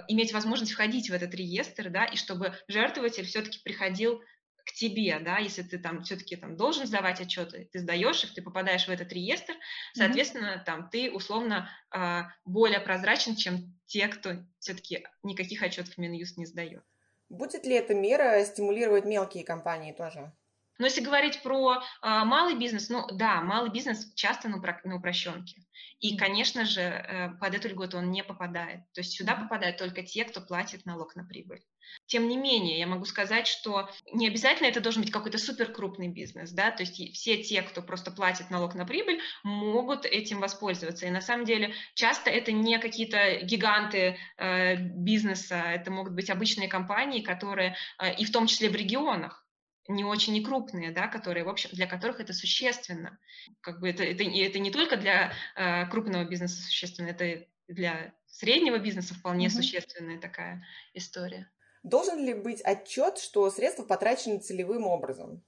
иметь 0.08 0.32
возможность 0.32 0.72
входить 0.72 1.10
в 1.10 1.12
этот 1.12 1.34
реестр, 1.34 1.90
да, 1.90 2.04
и 2.04 2.16
чтобы 2.16 2.54
жертвователь 2.66 3.26
все-таки 3.26 3.60
приходил 3.62 4.22
к 4.64 4.72
тебе, 4.72 5.18
да, 5.20 5.38
если 5.38 5.62
ты 5.62 5.78
там 5.78 6.02
все-таки 6.02 6.36
там 6.36 6.56
должен 6.56 6.86
сдавать 6.86 7.20
отчеты, 7.20 7.68
ты 7.70 7.78
сдаешь 7.78 8.24
их, 8.24 8.34
ты 8.34 8.42
попадаешь 8.42 8.86
в 8.86 8.90
этот 8.90 9.12
реестр, 9.12 9.54
соответственно, 9.92 10.56
mm-hmm. 10.56 10.64
там 10.64 10.88
ты 10.90 11.10
условно 11.10 11.68
э, 11.94 12.22
более 12.44 12.80
прозрачен, 12.80 13.36
чем 13.36 13.78
те, 13.86 14.08
кто 14.08 14.36
все-таки 14.58 15.06
никаких 15.22 15.62
отчетов 15.62 15.98
Минюст 15.98 16.38
не 16.38 16.46
сдает. 16.46 16.82
Будет 17.28 17.66
ли 17.66 17.74
эта 17.74 17.94
мера 17.94 18.44
стимулировать 18.44 19.04
мелкие 19.04 19.44
компании 19.44 19.92
тоже? 19.92 20.32
Но 20.78 20.86
если 20.86 21.00
говорить 21.00 21.42
про 21.42 21.76
э, 21.76 21.78
малый 22.02 22.56
бизнес, 22.56 22.88
ну 22.88 23.06
да, 23.12 23.40
малый 23.40 23.70
бизнес 23.70 24.12
часто 24.14 24.48
на, 24.48 24.60
на 24.84 24.96
упрощенке. 24.96 25.62
И, 26.00 26.16
конечно 26.16 26.64
же, 26.64 26.80
э, 26.80 27.30
под 27.40 27.54
эту 27.54 27.68
льготу 27.68 27.98
он 27.98 28.10
не 28.10 28.24
попадает. 28.24 28.80
То 28.92 29.00
есть 29.00 29.12
сюда 29.12 29.36
попадают 29.36 29.76
только 29.76 30.02
те, 30.02 30.24
кто 30.24 30.40
платит 30.40 30.84
налог 30.84 31.14
на 31.16 31.24
прибыль. 31.24 31.62
Тем 32.06 32.28
не 32.28 32.36
менее, 32.36 32.78
я 32.78 32.86
могу 32.86 33.04
сказать, 33.04 33.46
что 33.46 33.88
не 34.12 34.26
обязательно 34.26 34.66
это 34.66 34.80
должен 34.80 35.02
быть 35.02 35.12
какой-то 35.12 35.38
суперкрупный 35.38 36.08
бизнес, 36.08 36.50
да, 36.50 36.70
то 36.70 36.82
есть 36.82 36.96
все 37.14 37.42
те, 37.42 37.62
кто 37.62 37.82
просто 37.82 38.10
платит 38.10 38.50
налог 38.50 38.74
на 38.74 38.84
прибыль, 38.84 39.20
могут 39.42 40.04
этим 40.04 40.40
воспользоваться. 40.40 41.06
И 41.06 41.10
на 41.10 41.20
самом 41.20 41.44
деле 41.44 41.74
часто 41.94 42.30
это 42.30 42.52
не 42.52 42.78
какие-то 42.78 43.40
гиганты 43.42 44.18
э, 44.36 44.76
бизнеса, 44.76 45.56
это 45.56 45.90
могут 45.90 46.14
быть 46.14 46.30
обычные 46.30 46.68
компании, 46.68 47.22
которые, 47.22 47.76
э, 47.98 48.14
и 48.14 48.24
в 48.24 48.32
том 48.32 48.46
числе 48.46 48.68
в 48.68 48.74
регионах, 48.74 49.43
не 49.88 50.04
очень 50.04 50.36
и 50.36 50.44
крупные, 50.44 50.90
да, 50.90 51.08
которые, 51.08 51.44
в 51.44 51.48
общем, 51.48 51.70
для 51.72 51.86
которых 51.86 52.20
это 52.20 52.32
существенно. 52.32 53.18
Как 53.60 53.80
бы 53.80 53.88
это, 53.88 54.02
это, 54.02 54.24
это 54.24 54.58
не 54.58 54.70
только 54.70 54.96
для 54.96 55.32
э, 55.56 55.86
крупного 55.86 56.24
бизнеса 56.24 56.62
существенно, 56.62 57.08
это 57.08 57.46
для 57.68 58.14
среднего 58.26 58.78
бизнеса 58.78 59.14
вполне 59.14 59.46
mm-hmm. 59.46 59.50
существенная 59.50 60.20
такая 60.20 60.66
история. 60.94 61.50
Должен 61.82 62.24
ли 62.24 62.34
быть 62.34 62.62
отчет, 62.62 63.18
что 63.18 63.50
средства 63.50 63.84
потрачены 63.84 64.40
целевым 64.40 64.86
образом? 64.86 65.44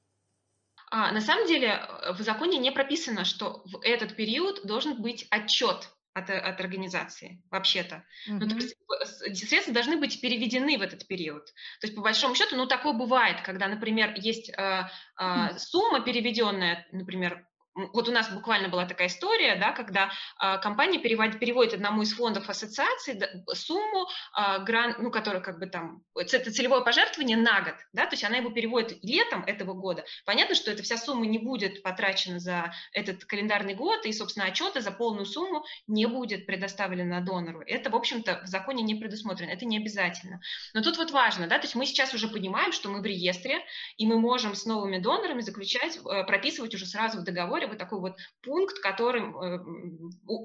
А, 0.90 1.10
на 1.12 1.20
самом 1.20 1.46
деле 1.46 1.80
в 2.16 2.20
законе 2.20 2.58
не 2.58 2.70
прописано, 2.70 3.24
что 3.24 3.62
в 3.64 3.80
этот 3.82 4.14
период 4.14 4.64
должен 4.66 5.00
быть 5.00 5.26
отчет 5.30 5.95
от, 6.16 6.30
от 6.30 6.60
организации, 6.60 7.42
вообще-то. 7.50 7.96
Mm-hmm. 8.28 8.38
Ну, 8.40 8.48
то 8.48 8.54
есть 8.56 9.48
средства 9.48 9.74
должны 9.74 9.98
быть 9.98 10.20
переведены 10.20 10.78
в 10.78 10.82
этот 10.82 11.06
период. 11.06 11.44
То 11.80 11.86
есть, 11.86 11.94
по 11.94 12.00
большому 12.00 12.34
счету, 12.34 12.56
ну, 12.56 12.66
такое 12.66 12.94
бывает, 12.94 13.42
когда, 13.44 13.68
например, 13.68 14.14
есть 14.16 14.48
э, 14.48 14.88
э, 15.20 15.58
сумма 15.58 16.00
переведенная, 16.00 16.86
например, 16.90 17.46
вот 17.92 18.08
у 18.08 18.12
нас 18.12 18.30
буквально 18.30 18.68
была 18.68 18.86
такая 18.86 19.08
история, 19.08 19.56
да, 19.56 19.72
когда 19.72 20.10
э, 20.40 20.58
компания 20.60 20.98
переводит, 20.98 21.38
переводит 21.38 21.74
одному 21.74 22.02
из 22.02 22.14
фондов 22.14 22.48
ассоциации 22.48 23.20
сумму, 23.52 24.06
э, 24.36 24.64
гран, 24.64 24.96
ну, 24.98 25.10
которая 25.10 25.42
как 25.42 25.58
бы 25.58 25.66
там, 25.66 26.02
это 26.14 26.50
целевое 26.50 26.80
пожертвование 26.80 27.36
на 27.36 27.60
год, 27.60 27.74
да, 27.92 28.06
то 28.06 28.14
есть 28.14 28.24
она 28.24 28.38
его 28.38 28.50
переводит 28.50 28.98
летом 29.02 29.44
этого 29.44 29.74
года. 29.74 30.04
Понятно, 30.24 30.54
что 30.54 30.70
эта 30.70 30.82
вся 30.82 30.96
сумма 30.96 31.26
не 31.26 31.38
будет 31.38 31.82
потрачена 31.82 32.38
за 32.38 32.72
этот 32.92 33.24
календарный 33.24 33.74
год, 33.74 34.06
и, 34.06 34.12
собственно, 34.12 34.46
отчета 34.46 34.80
за 34.80 34.90
полную 34.90 35.26
сумму 35.26 35.64
не 35.86 36.06
будет 36.06 36.46
предоставлена 36.46 37.20
донору. 37.20 37.60
Это, 37.66 37.90
в 37.90 37.96
общем-то, 37.96 38.42
в 38.44 38.46
законе 38.46 38.82
не 38.82 38.94
предусмотрено, 38.94 39.50
это 39.50 39.66
не 39.66 39.76
обязательно. 39.76 40.40
Но 40.72 40.82
тут 40.82 40.96
вот 40.96 41.10
важно, 41.10 41.46
да, 41.46 41.58
то 41.58 41.64
есть 41.64 41.74
мы 41.74 41.84
сейчас 41.84 42.14
уже 42.14 42.28
понимаем, 42.28 42.72
что 42.72 42.88
мы 42.88 43.02
в 43.02 43.04
реестре, 43.04 43.60
и 43.98 44.06
мы 44.06 44.18
можем 44.18 44.54
с 44.54 44.64
новыми 44.64 44.98
донорами 44.98 45.40
заключать, 45.40 45.98
э, 45.98 46.24
прописывать 46.24 46.74
уже 46.74 46.86
сразу 46.86 47.18
в 47.18 47.24
договоре 47.24 47.65
вот 47.68 47.78
такой 47.78 48.00
вот 48.00 48.16
пункт, 48.42 48.78
которым 48.80 49.36
э, 49.36 49.58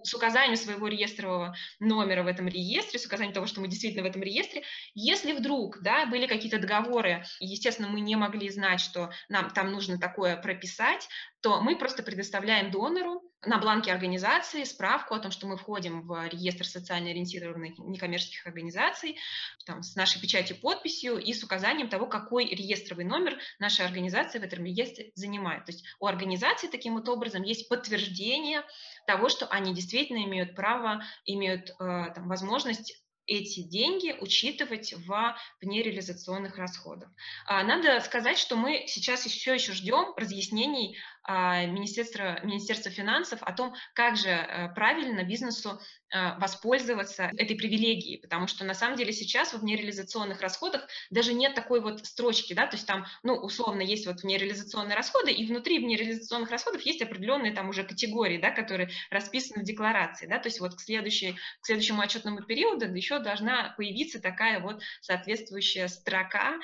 с 0.03 0.13
указанием 0.13 0.57
своего 0.57 0.87
реестрового 0.87 1.55
номера 1.79 2.23
в 2.23 2.27
этом 2.27 2.47
реестре, 2.47 2.99
с 2.99 3.05
указанием 3.05 3.33
того, 3.33 3.45
что 3.45 3.61
мы 3.61 3.67
действительно 3.67 4.03
в 4.03 4.09
этом 4.09 4.21
реестре, 4.21 4.63
если 4.93 5.33
вдруг 5.33 5.81
да, 5.81 6.05
были 6.05 6.27
какие-то 6.27 6.59
договоры, 6.59 7.23
естественно, 7.39 7.89
мы 7.89 8.01
не 8.01 8.15
могли 8.15 8.49
знать, 8.49 8.79
что 8.79 9.11
нам 9.29 9.49
там 9.49 9.71
нужно 9.71 9.99
такое 9.99 10.37
прописать, 10.37 11.07
то 11.41 11.61
мы 11.61 11.77
просто 11.77 12.03
предоставляем 12.03 12.71
донору 12.71 13.30
на 13.45 13.57
бланке 13.57 13.91
организации 13.91 14.63
справку 14.63 15.15
о 15.15 15.19
том, 15.19 15.31
что 15.31 15.47
мы 15.47 15.57
входим 15.57 16.01
в 16.01 16.27
реестр 16.27 16.65
социально 16.65 17.09
ориентированных 17.09 17.79
некоммерческих 17.79 18.45
организаций 18.45 19.17
там, 19.65 19.81
с 19.81 19.95
нашей 19.95 20.21
печатью, 20.21 20.57
подписью 20.57 21.17
и 21.17 21.33
с 21.33 21.43
указанием 21.43 21.89
того, 21.89 22.05
какой 22.05 22.45
реестровый 22.45 23.05
номер 23.05 23.39
наша 23.57 23.83
организация 23.83 24.41
в 24.41 24.43
этом 24.43 24.63
реестре 24.63 25.11
занимает. 25.15 25.65
То 25.65 25.71
есть 25.71 25.85
у 25.99 26.05
организации 26.05 26.67
таким 26.67 26.93
вот 26.93 27.09
образом 27.09 27.41
есть 27.41 27.67
подтверждение 27.67 28.63
того, 29.07 29.27
что 29.27 29.47
они 29.47 29.73
действительно 29.73 30.23
имеют 30.25 30.55
право, 30.55 31.03
имеют 31.25 31.69
э, 31.71 31.73
там, 31.79 32.27
возможность 32.27 33.01
эти 33.25 33.61
деньги 33.61 34.15
учитывать 34.19 34.93
в 34.93 35.35
внереализационных 35.61 36.57
расходах. 36.57 37.09
Надо 37.47 37.99
сказать, 38.01 38.37
что 38.37 38.55
мы 38.55 38.85
сейчас 38.87 39.21
все 39.21 39.53
еще 39.53 39.73
ждем 39.73 40.13
разъяснений 40.15 40.97
а, 41.23 41.65
Министерства, 41.65 42.39
Министерства 42.43 42.91
финансов 42.91 43.43
о 43.43 43.53
том, 43.53 43.75
как 43.93 44.17
же 44.17 44.29
э, 44.29 44.73
правильно 44.73 45.23
бизнесу 45.23 45.79
э, 46.09 46.37
воспользоваться 46.39 47.29
этой 47.37 47.55
привилегией, 47.55 48.19
потому 48.19 48.47
что 48.47 48.65
на 48.65 48.73
самом 48.73 48.97
деле 48.97 49.13
сейчас 49.13 49.53
в 49.53 49.63
нереализационных 49.63 50.41
расходах 50.41 50.87
даже 51.11 51.33
нет 51.33 51.53
такой 51.53 51.79
вот 51.79 52.07
строчки, 52.07 52.53
да, 52.53 52.65
то 52.65 52.75
есть 52.75 52.87
там, 52.87 53.05
ну, 53.21 53.35
условно, 53.35 53.81
есть 53.81 54.07
вот 54.07 54.23
нереализационные 54.23 54.95
расходы, 54.95 55.31
и 55.31 55.45
внутри 55.45 55.85
нереализационных 55.85 56.49
расходов 56.49 56.81
есть 56.81 57.03
определенные 57.03 57.53
там 57.53 57.69
уже 57.69 57.83
категории, 57.83 58.39
да, 58.39 58.49
которые 58.49 58.89
расписаны 59.11 59.61
в 59.61 59.65
декларации, 59.65 60.25
да, 60.25 60.39
то 60.39 60.47
есть 60.47 60.59
вот 60.59 60.73
к, 60.73 60.79
следующей, 60.79 61.33
к 61.61 61.67
следующему 61.67 62.01
отчетному 62.01 62.41
периоду 62.41 62.91
еще 62.95 63.10
должна 63.19 63.73
появиться 63.77 64.21
такая 64.21 64.59
вот 64.59 64.81
соответствующая 65.01 65.87
строка, 65.87 66.55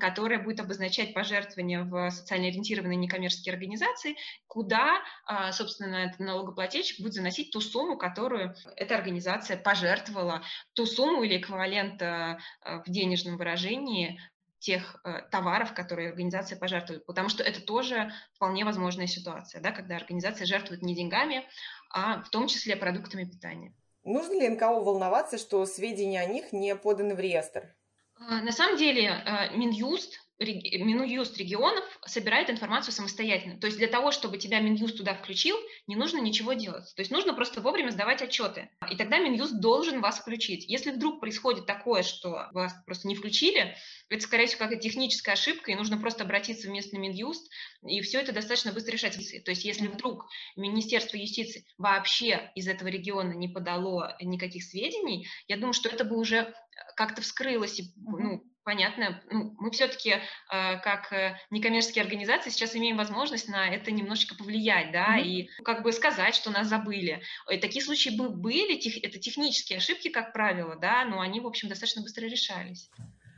которая 0.00 0.42
будет 0.42 0.60
обозначать 0.60 1.14
пожертвования 1.14 1.82
в 1.84 2.10
социально 2.10 2.48
ориентированные 2.48 2.96
некоммерческие 2.96 3.52
организации, 3.52 4.16
куда, 4.46 5.02
а, 5.26 5.52
собственно, 5.52 5.96
этот 5.96 6.20
налогоплательщик 6.20 7.00
будет 7.00 7.14
заносить 7.14 7.50
ту 7.50 7.60
сумму, 7.60 7.96
которую 7.96 8.54
эта 8.76 8.96
организация 8.96 9.56
пожертвовала, 9.56 10.42
ту 10.74 10.86
сумму 10.86 11.22
или 11.22 11.38
эквивалент 11.38 12.00
а, 12.02 12.38
а, 12.60 12.82
в 12.82 12.88
денежном 12.88 13.36
выражении 13.36 14.20
тех 14.60 15.00
товаров, 15.30 15.72
которые 15.72 16.08
организация 16.08 16.58
пожертвует, 16.58 17.06
потому 17.06 17.28
что 17.28 17.44
это 17.44 17.60
тоже 17.60 18.12
вполне 18.34 18.64
возможная 18.64 19.06
ситуация, 19.06 19.60
да, 19.62 19.70
когда 19.70 19.94
организация 19.94 20.46
жертвует 20.46 20.82
не 20.82 20.96
деньгами, 20.96 21.46
а 21.90 22.22
в 22.22 22.30
том 22.30 22.48
числе 22.48 22.74
продуктами 22.74 23.22
питания. 23.22 23.72
Нужно 24.08 24.40
ли 24.40 24.48
НКО 24.48 24.80
волноваться, 24.80 25.36
что 25.36 25.66
сведения 25.66 26.22
о 26.22 26.26
них 26.26 26.52
не 26.52 26.74
поданы 26.74 27.14
в 27.14 27.20
реестр? 27.20 27.74
На 28.18 28.52
самом 28.52 28.78
деле 28.78 29.12
Минюст 29.54 30.18
Минюст 30.40 31.36
регионов 31.36 31.84
собирает 32.06 32.48
информацию 32.48 32.92
самостоятельно. 32.92 33.58
То 33.58 33.66
есть 33.66 33.78
для 33.78 33.88
того, 33.88 34.12
чтобы 34.12 34.38
тебя 34.38 34.60
Минюст 34.60 34.96
туда 34.96 35.14
включил, 35.14 35.56
не 35.88 35.96
нужно 35.96 36.18
ничего 36.18 36.52
делать. 36.52 36.92
То 36.94 37.00
есть 37.00 37.10
нужно 37.10 37.34
просто 37.34 37.60
вовремя 37.60 37.90
сдавать 37.90 38.22
отчеты. 38.22 38.70
И 38.88 38.96
тогда 38.96 39.18
Минюст 39.18 39.60
должен 39.60 40.00
вас 40.00 40.20
включить. 40.20 40.64
Если 40.68 40.92
вдруг 40.92 41.20
происходит 41.20 41.66
такое, 41.66 42.02
что 42.04 42.48
вас 42.52 42.72
просто 42.86 43.08
не 43.08 43.16
включили, 43.16 43.74
это, 44.08 44.22
скорее 44.22 44.46
всего, 44.46 44.60
какая-то 44.60 44.82
техническая 44.82 45.34
ошибка, 45.34 45.72
и 45.72 45.74
нужно 45.74 45.98
просто 45.98 46.22
обратиться 46.22 46.68
в 46.68 46.70
местный 46.70 47.00
Минюст, 47.00 47.50
и 47.82 48.00
все 48.00 48.20
это 48.20 48.32
достаточно 48.32 48.72
быстро 48.72 48.92
решается. 48.92 49.20
То 49.40 49.50
есть 49.50 49.64
если 49.64 49.88
вдруг 49.88 50.26
Министерство 50.56 51.16
юстиции 51.16 51.66
вообще 51.78 52.52
из 52.54 52.68
этого 52.68 52.88
региона 52.88 53.32
не 53.32 53.48
подало 53.48 54.16
никаких 54.20 54.62
сведений, 54.62 55.26
я 55.48 55.56
думаю, 55.56 55.72
что 55.72 55.88
это 55.88 56.04
бы 56.04 56.16
уже 56.16 56.54
как-то 56.94 57.22
вскрылось, 57.22 57.80
и, 57.80 57.92
ну, 57.96 58.44
понятно, 58.68 59.22
ну, 59.30 59.54
мы 59.56 59.70
все-таки 59.70 60.10
э, 60.10 60.20
как 60.50 61.10
э, 61.10 61.38
некоммерческие 61.48 62.02
организации 62.02 62.50
сейчас 62.50 62.76
имеем 62.76 62.98
возможность 62.98 63.48
на 63.48 63.66
это 63.74 63.90
немножечко 63.90 64.34
повлиять, 64.34 64.92
да, 64.92 65.16
mm-hmm. 65.16 65.22
и 65.22 65.48
как 65.64 65.82
бы 65.82 65.90
сказать, 65.90 66.34
что 66.34 66.50
нас 66.50 66.66
забыли. 66.66 67.22
И 67.50 67.56
такие 67.56 67.82
случаи 67.82 68.14
бы 68.14 68.28
были, 68.28 68.76
это 69.00 69.18
технические 69.18 69.78
ошибки, 69.78 70.10
как 70.10 70.34
правило, 70.34 70.76
да, 70.76 71.06
но 71.06 71.20
они, 71.20 71.40
в 71.40 71.46
общем, 71.46 71.70
достаточно 71.70 72.02
быстро 72.02 72.26
решались. 72.26 72.90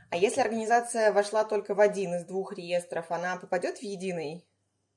А 0.09 0.17
если 0.17 0.41
организация 0.41 1.13
вошла 1.13 1.45
только 1.45 1.75
в 1.75 1.79
один 1.79 2.13
из 2.13 2.25
двух 2.25 2.51
реестров, 2.57 3.09
она 3.09 3.37
попадет 3.37 3.77
в 3.77 3.83
единый? 3.83 4.43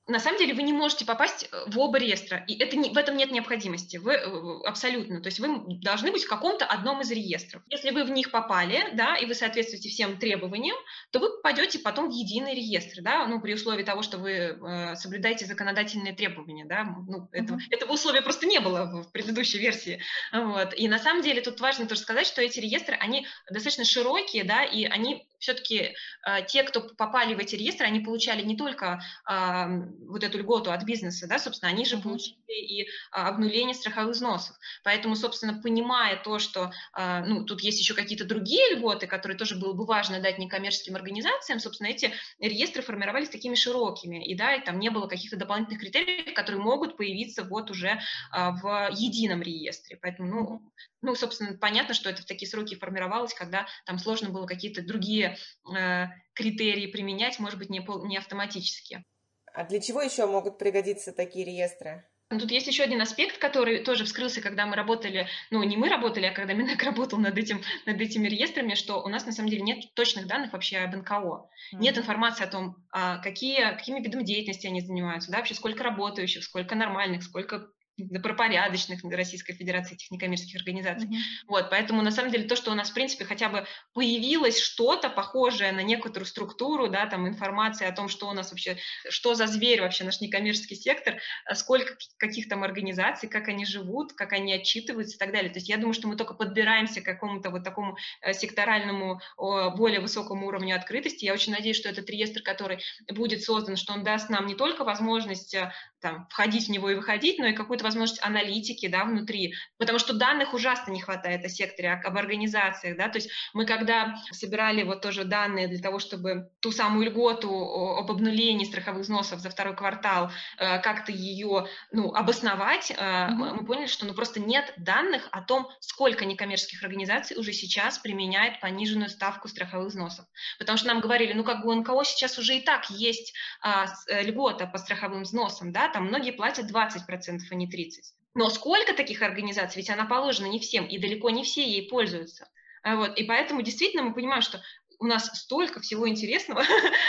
На 0.06 0.18
самом 0.20 0.38
деле 0.38 0.52
вы 0.54 0.62
не 0.62 0.72
можете 0.72 1.06
попасть 1.06 1.48
э, 1.50 1.64
в 1.66 1.78
оба 1.78 1.98
реестра, 1.98 2.44
и 2.46 2.58
это 2.58 2.76
не, 2.76 2.90
в 2.90 2.98
этом 2.98 3.16
нет 3.16 3.30
необходимости, 3.30 3.96
вы 3.96 4.12
э, 4.12 4.60
абсолютно, 4.66 5.20
то 5.20 5.28
есть 5.28 5.40
вы 5.40 5.78
должны 5.80 6.12
быть 6.12 6.24
в 6.24 6.28
каком-то 6.28 6.66
одном 6.66 7.00
из 7.00 7.10
реестров. 7.10 7.62
Если 7.70 7.90
вы 7.90 8.04
в 8.04 8.10
них 8.10 8.30
попали, 8.30 8.90
да, 8.92 9.16
и 9.16 9.24
вы 9.24 9.34
соответствуете 9.34 9.88
всем 9.88 10.18
требованиям, 10.18 10.76
то 11.10 11.20
вы 11.20 11.30
попадете 11.36 11.78
потом 11.78 12.10
в 12.10 12.12
единый 12.12 12.54
реестр, 12.54 13.00
да, 13.00 13.26
ну, 13.26 13.40
при 13.40 13.54
условии 13.54 13.82
того, 13.82 14.02
что 14.02 14.18
вы 14.18 14.30
э, 14.30 14.96
соблюдаете 14.96 15.46
законодательные 15.46 16.14
требования, 16.14 16.66
да, 16.66 16.84
ну, 16.84 17.28
этого, 17.32 17.56
mm-hmm. 17.56 17.70
этого 17.70 17.92
условия 17.92 18.20
просто 18.20 18.46
не 18.46 18.60
было 18.60 18.84
в 18.84 19.10
предыдущей 19.10 19.58
версии, 19.58 20.00
вот, 20.32 20.74
и 20.76 20.86
на 20.86 20.98
самом 20.98 21.22
деле 21.22 21.40
тут 21.40 21.60
важно 21.60 21.86
тоже 21.86 22.02
сказать, 22.02 22.26
что 22.26 22.42
эти 22.42 22.60
реестры, 22.60 22.96
они 23.00 23.26
достаточно 23.50 23.84
широкие, 23.84 24.44
да, 24.44 24.64
и 24.64 24.84
они 24.84 25.26
все-таки 25.38 25.94
э, 26.26 26.46
те, 26.46 26.62
кто 26.62 26.80
попали 26.80 27.34
в 27.34 27.38
эти 27.38 27.56
реестры, 27.56 27.86
они 27.86 28.00
получали 28.00 28.42
не 28.42 28.56
только 28.56 29.02
э, 29.28 29.66
вот 30.06 30.22
эту 30.22 30.38
льготу 30.38 30.72
от 30.72 30.84
бизнеса, 30.84 31.26
да, 31.28 31.38
собственно, 31.38 31.70
они 31.70 31.84
же 31.84 31.98
получили 31.98 32.34
и 32.54 32.88
а, 33.10 33.28
обнуление 33.28 33.74
страховых 33.74 34.14
взносов. 34.14 34.56
Поэтому, 34.82 35.16
собственно, 35.16 35.60
понимая 35.60 36.16
то, 36.22 36.38
что, 36.38 36.72
а, 36.92 37.20
ну, 37.20 37.44
тут 37.44 37.60
есть 37.62 37.78
еще 37.78 37.94
какие-то 37.94 38.24
другие 38.24 38.74
льготы, 38.74 39.06
которые 39.06 39.36
тоже 39.36 39.56
было 39.56 39.72
бы 39.72 39.84
важно 39.86 40.20
дать 40.20 40.38
некоммерческим 40.38 40.96
организациям, 40.96 41.60
собственно, 41.60 41.88
эти 41.88 42.12
реестры 42.38 42.82
формировались 42.82 43.28
такими 43.28 43.54
широкими, 43.54 44.24
и, 44.24 44.34
да, 44.34 44.54
и 44.54 44.64
там 44.64 44.78
не 44.78 44.90
было 44.90 45.06
каких-то 45.06 45.36
дополнительных 45.36 45.80
критериев, 45.80 46.34
которые 46.34 46.60
могут 46.60 46.96
появиться 46.96 47.44
вот 47.44 47.70
уже 47.70 48.00
а, 48.30 48.52
в 48.52 48.90
едином 48.92 49.42
реестре. 49.42 49.98
Поэтому, 50.00 50.28
ну, 50.28 50.72
ну, 51.02 51.14
собственно, 51.14 51.56
понятно, 51.58 51.92
что 51.92 52.08
это 52.08 52.22
в 52.22 52.24
такие 52.24 52.48
сроки 52.48 52.76
формировалось, 52.76 53.34
когда 53.34 53.66
там 53.84 53.98
сложно 53.98 54.30
было 54.30 54.46
какие-то 54.46 54.82
другие 54.82 55.23
э, 55.24 56.06
критерии 56.34 56.86
применять, 56.86 57.38
может 57.38 57.58
быть, 57.58 57.70
не, 57.70 57.84
не 58.06 58.16
автоматически. 58.16 59.04
А 59.52 59.64
для 59.64 59.80
чего 59.80 60.02
еще 60.02 60.26
могут 60.26 60.58
пригодиться 60.58 61.12
такие 61.12 61.44
реестры? 61.44 62.04
Тут 62.30 62.50
есть 62.50 62.66
еще 62.66 62.82
один 62.82 63.00
аспект, 63.00 63.38
который 63.38 63.84
тоже 63.84 64.04
вскрылся, 64.04 64.40
когда 64.40 64.66
мы 64.66 64.76
работали, 64.76 65.28
ну, 65.50 65.62
не 65.62 65.76
мы 65.76 65.88
работали, 65.88 66.26
а 66.26 66.32
когда 66.32 66.54
Минэк 66.54 66.82
работал 66.84 67.18
над, 67.18 67.36
этим, 67.36 67.60
над 67.86 68.00
этими 68.00 68.26
реестрами, 68.28 68.74
что 68.74 69.02
у 69.02 69.08
нас 69.08 69.26
на 69.26 69.32
самом 69.32 69.50
деле 69.50 69.62
нет 69.62 69.94
точных 69.94 70.26
данных 70.26 70.52
вообще 70.52 70.78
об 70.78 70.96
НКО. 70.96 71.14
Mm-hmm. 71.14 71.78
Нет 71.78 71.98
информации 71.98 72.44
о 72.44 72.48
том, 72.48 72.76
а, 72.90 73.18
какие, 73.18 73.60
какими 73.76 74.00
видами 74.00 74.24
деятельности 74.24 74.66
они 74.66 74.80
занимаются, 74.80 75.30
да, 75.30 75.38
вообще 75.38 75.54
сколько 75.54 75.84
работающих, 75.84 76.42
сколько 76.42 76.74
нормальных, 76.74 77.22
сколько 77.22 77.68
добропорядочных 77.96 79.04
Российской 79.04 79.54
Федерации 79.54 79.94
этих 79.94 80.10
некоммерческих 80.10 80.56
организаций. 80.56 81.08
Mm-hmm. 81.08 81.46
Вот, 81.48 81.70
поэтому 81.70 82.02
на 82.02 82.10
самом 82.10 82.30
деле 82.30 82.48
то, 82.48 82.56
что 82.56 82.72
у 82.72 82.74
нас 82.74 82.90
в 82.90 82.94
принципе 82.94 83.24
хотя 83.24 83.48
бы 83.48 83.66
появилось 83.92 84.58
что-то 84.58 85.08
похожее 85.08 85.72
на 85.72 85.82
некоторую 85.82 86.26
структуру, 86.26 86.88
да, 86.88 87.06
там 87.06 87.28
информация 87.28 87.88
о 87.88 87.92
том, 87.92 88.08
что 88.08 88.28
у 88.28 88.32
нас 88.32 88.50
вообще, 88.50 88.78
что 89.08 89.34
за 89.34 89.46
зверь 89.46 89.80
вообще 89.80 90.04
наш 90.04 90.20
некоммерческий 90.20 90.76
сектор, 90.76 91.18
а 91.46 91.54
сколько 91.54 91.96
каких 92.16 92.48
там 92.48 92.64
организаций, 92.64 93.28
как 93.28 93.48
они 93.48 93.64
живут, 93.64 94.12
как 94.12 94.32
они 94.32 94.52
отчитываются 94.52 95.16
и 95.16 95.18
так 95.18 95.32
далее. 95.32 95.50
То 95.50 95.58
есть 95.58 95.68
я 95.68 95.76
думаю, 95.76 95.94
что 95.94 96.08
мы 96.08 96.16
только 96.16 96.34
подбираемся 96.34 97.00
к 97.00 97.04
какому-то 97.04 97.50
вот 97.50 97.64
такому 97.64 97.96
э, 98.22 98.32
секторальному, 98.32 99.20
более 99.36 100.00
высокому 100.00 100.46
уровню 100.46 100.76
открытости. 100.76 101.24
Я 101.24 101.32
очень 101.32 101.52
надеюсь, 101.52 101.76
что 101.76 101.88
этот 101.88 102.08
реестр, 102.10 102.42
который 102.42 102.80
будет 103.08 103.42
создан, 103.42 103.76
что 103.76 103.92
он 103.92 104.02
даст 104.04 104.30
нам 104.30 104.46
не 104.46 104.54
только 104.54 104.84
возможность 104.84 105.54
э, 105.54 105.72
там, 106.00 106.26
входить 106.30 106.66
в 106.66 106.70
него 106.70 106.90
и 106.90 106.94
выходить, 106.94 107.38
но 107.38 107.46
и 107.46 107.52
какую-то 107.52 107.83
возможность 107.84 108.24
аналитики 108.24 108.88
да, 108.88 109.04
внутри, 109.04 109.54
потому 109.78 109.98
что 109.98 110.14
данных 110.14 110.54
ужасно 110.54 110.90
не 110.90 111.00
хватает 111.00 111.44
о 111.44 111.48
секторе, 111.48 111.92
об 111.92 112.16
организациях. 112.16 112.96
Да? 112.96 113.08
То 113.08 113.18
есть 113.18 113.30
мы 113.52 113.66
когда 113.66 114.16
собирали 114.32 114.82
вот 114.82 115.00
тоже 115.00 115.24
данные 115.24 115.68
для 115.68 115.78
того, 115.78 115.98
чтобы 115.98 116.50
ту 116.60 116.72
самую 116.72 117.06
льготу 117.06 117.50
об 117.98 118.10
обнулении 118.10 118.64
страховых 118.64 119.02
взносов 119.02 119.40
за 119.40 119.50
второй 119.50 119.76
квартал, 119.76 120.30
э, 120.58 120.80
как-то 120.80 121.12
ее 121.12 121.66
ну, 121.92 122.14
обосновать, 122.14 122.90
mm-hmm. 122.90 123.28
мы 123.28 123.64
поняли, 123.64 123.86
что 123.86 124.06
ну, 124.06 124.14
просто 124.14 124.40
нет 124.40 124.72
данных 124.76 125.28
о 125.30 125.42
том, 125.42 125.68
сколько 125.80 126.24
некоммерческих 126.24 126.82
организаций 126.82 127.36
уже 127.36 127.52
сейчас 127.52 127.98
применяет 127.98 128.60
пониженную 128.60 129.10
ставку 129.10 129.48
страховых 129.48 129.88
взносов. 129.88 130.26
Потому 130.58 130.78
что 130.78 130.88
нам 130.88 131.00
говорили, 131.00 131.32
ну 131.32 131.44
как 131.44 131.62
бы 131.62 131.70
у 131.70 131.74
НКО 131.74 132.04
сейчас 132.04 132.38
уже 132.38 132.56
и 132.56 132.60
так 132.60 132.90
есть 132.90 133.34
а, 133.60 133.86
э, 134.08 134.22
льгота 134.22 134.66
по 134.66 134.78
страховым 134.78 135.22
взносам, 135.22 135.72
да, 135.72 135.88
там 135.88 136.06
многие 136.06 136.32
платят 136.32 136.70
20%, 136.70 137.38
а 137.50 137.54
не 137.54 137.68
30%. 137.74 137.88
Но 138.34 138.50
сколько 138.50 138.94
таких 138.94 139.22
организаций, 139.22 139.80
ведь 139.80 139.90
она 139.90 140.04
положена 140.06 140.46
не 140.46 140.58
всем, 140.58 140.86
и 140.86 140.98
далеко 140.98 141.30
не 141.30 141.44
все 141.44 141.62
ей 141.62 141.88
пользуются. 141.88 142.48
А 142.82 142.96
вот, 142.96 143.16
и 143.16 143.24
поэтому 143.24 143.62
действительно 143.62 144.02
мы 144.02 144.12
понимаем, 144.12 144.42
что 144.42 144.60
у 144.98 145.06
нас 145.06 145.26
столько 145.34 145.80
всего 145.80 146.08
интересного, 146.08 146.64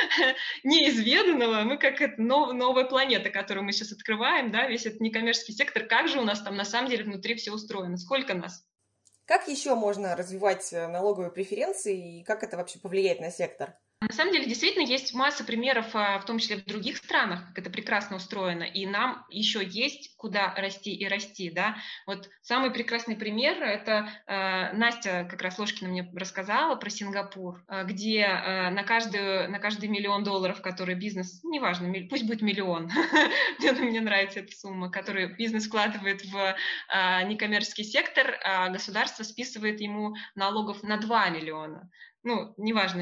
неизведанного, 0.63 1.63
мы 1.63 1.77
как 1.77 2.01
это 2.01 2.21
нов, 2.21 2.53
новая 2.53 2.85
планета, 2.85 3.29
которую 3.29 3.63
мы 3.63 3.71
сейчас 3.71 3.91
открываем, 3.91 4.51
да, 4.51 4.67
весь 4.67 4.85
этот 4.85 5.01
некоммерческий 5.01 5.53
сектор, 5.53 5.85
как 5.85 6.07
же 6.07 6.19
у 6.19 6.23
нас 6.23 6.41
там 6.41 6.55
на 6.55 6.65
самом 6.65 6.89
деле 6.89 7.03
внутри 7.03 7.35
все 7.35 7.51
устроено, 7.51 7.97
сколько 7.97 8.33
нас? 8.33 8.65
Как 9.25 9.47
еще 9.47 9.73
можно 9.75 10.15
развивать 10.15 10.71
э, 10.71 10.87
налоговые 10.87 11.31
преференции 11.31 12.19
и 12.19 12.23
как 12.23 12.43
это 12.43 12.57
вообще 12.57 12.79
повлияет 12.79 13.19
на 13.21 13.31
сектор? 13.31 13.75
На 14.07 14.13
самом 14.13 14.33
деле, 14.33 14.45
действительно, 14.45 14.83
есть 14.83 15.13
масса 15.13 15.43
примеров, 15.43 15.87
а, 15.93 16.19
в 16.19 16.25
том 16.25 16.37
числе 16.37 16.57
в 16.57 16.65
других 16.65 16.97
странах, 16.97 17.47
как 17.47 17.59
это 17.59 17.69
прекрасно 17.69 18.17
устроено, 18.17 18.63
и 18.63 18.85
нам 18.85 19.25
еще 19.29 19.65
есть 19.65 20.15
куда 20.17 20.53
расти 20.55 20.93
и 20.93 21.07
расти, 21.07 21.49
да. 21.49 21.77
Вот 22.05 22.29
самый 22.41 22.71
прекрасный 22.71 23.15
пример– 23.15 23.61
это 23.63 24.09
э, 24.27 24.73
Настя 24.73 25.27
как 25.29 25.41
раз 25.41 25.57
Ложкина 25.57 25.89
мне 25.89 26.11
рассказала 26.15 26.75
про 26.75 26.89
Сингапур, 26.89 27.63
где 27.85 28.21
э, 28.21 28.69
на, 28.69 28.83
каждую, 28.83 29.49
на 29.49 29.59
каждый 29.59 29.89
миллион 29.89 30.23
долларов, 30.23 30.61
который 30.61 30.95
бизнес, 30.95 31.43
неважно, 31.43 31.91
пусть 32.09 32.25
будет 32.25 32.41
миллион, 32.41 32.91
мне 33.59 34.01
нравится 34.01 34.39
эта 34.39 34.55
сумма, 34.55 34.91
которую 34.91 35.35
бизнес 35.35 35.67
вкладывает 35.67 36.23
в 36.25 36.55
некоммерческий 37.25 37.83
сектор, 37.83 38.39
а 38.43 38.69
государство 38.69 39.23
списывает 39.23 39.81
ему 39.81 40.15
налогов 40.35 40.83
на 40.83 40.97
2 40.97 41.29
миллиона 41.29 41.89
ну, 42.25 42.55
неважно, 42.57 43.01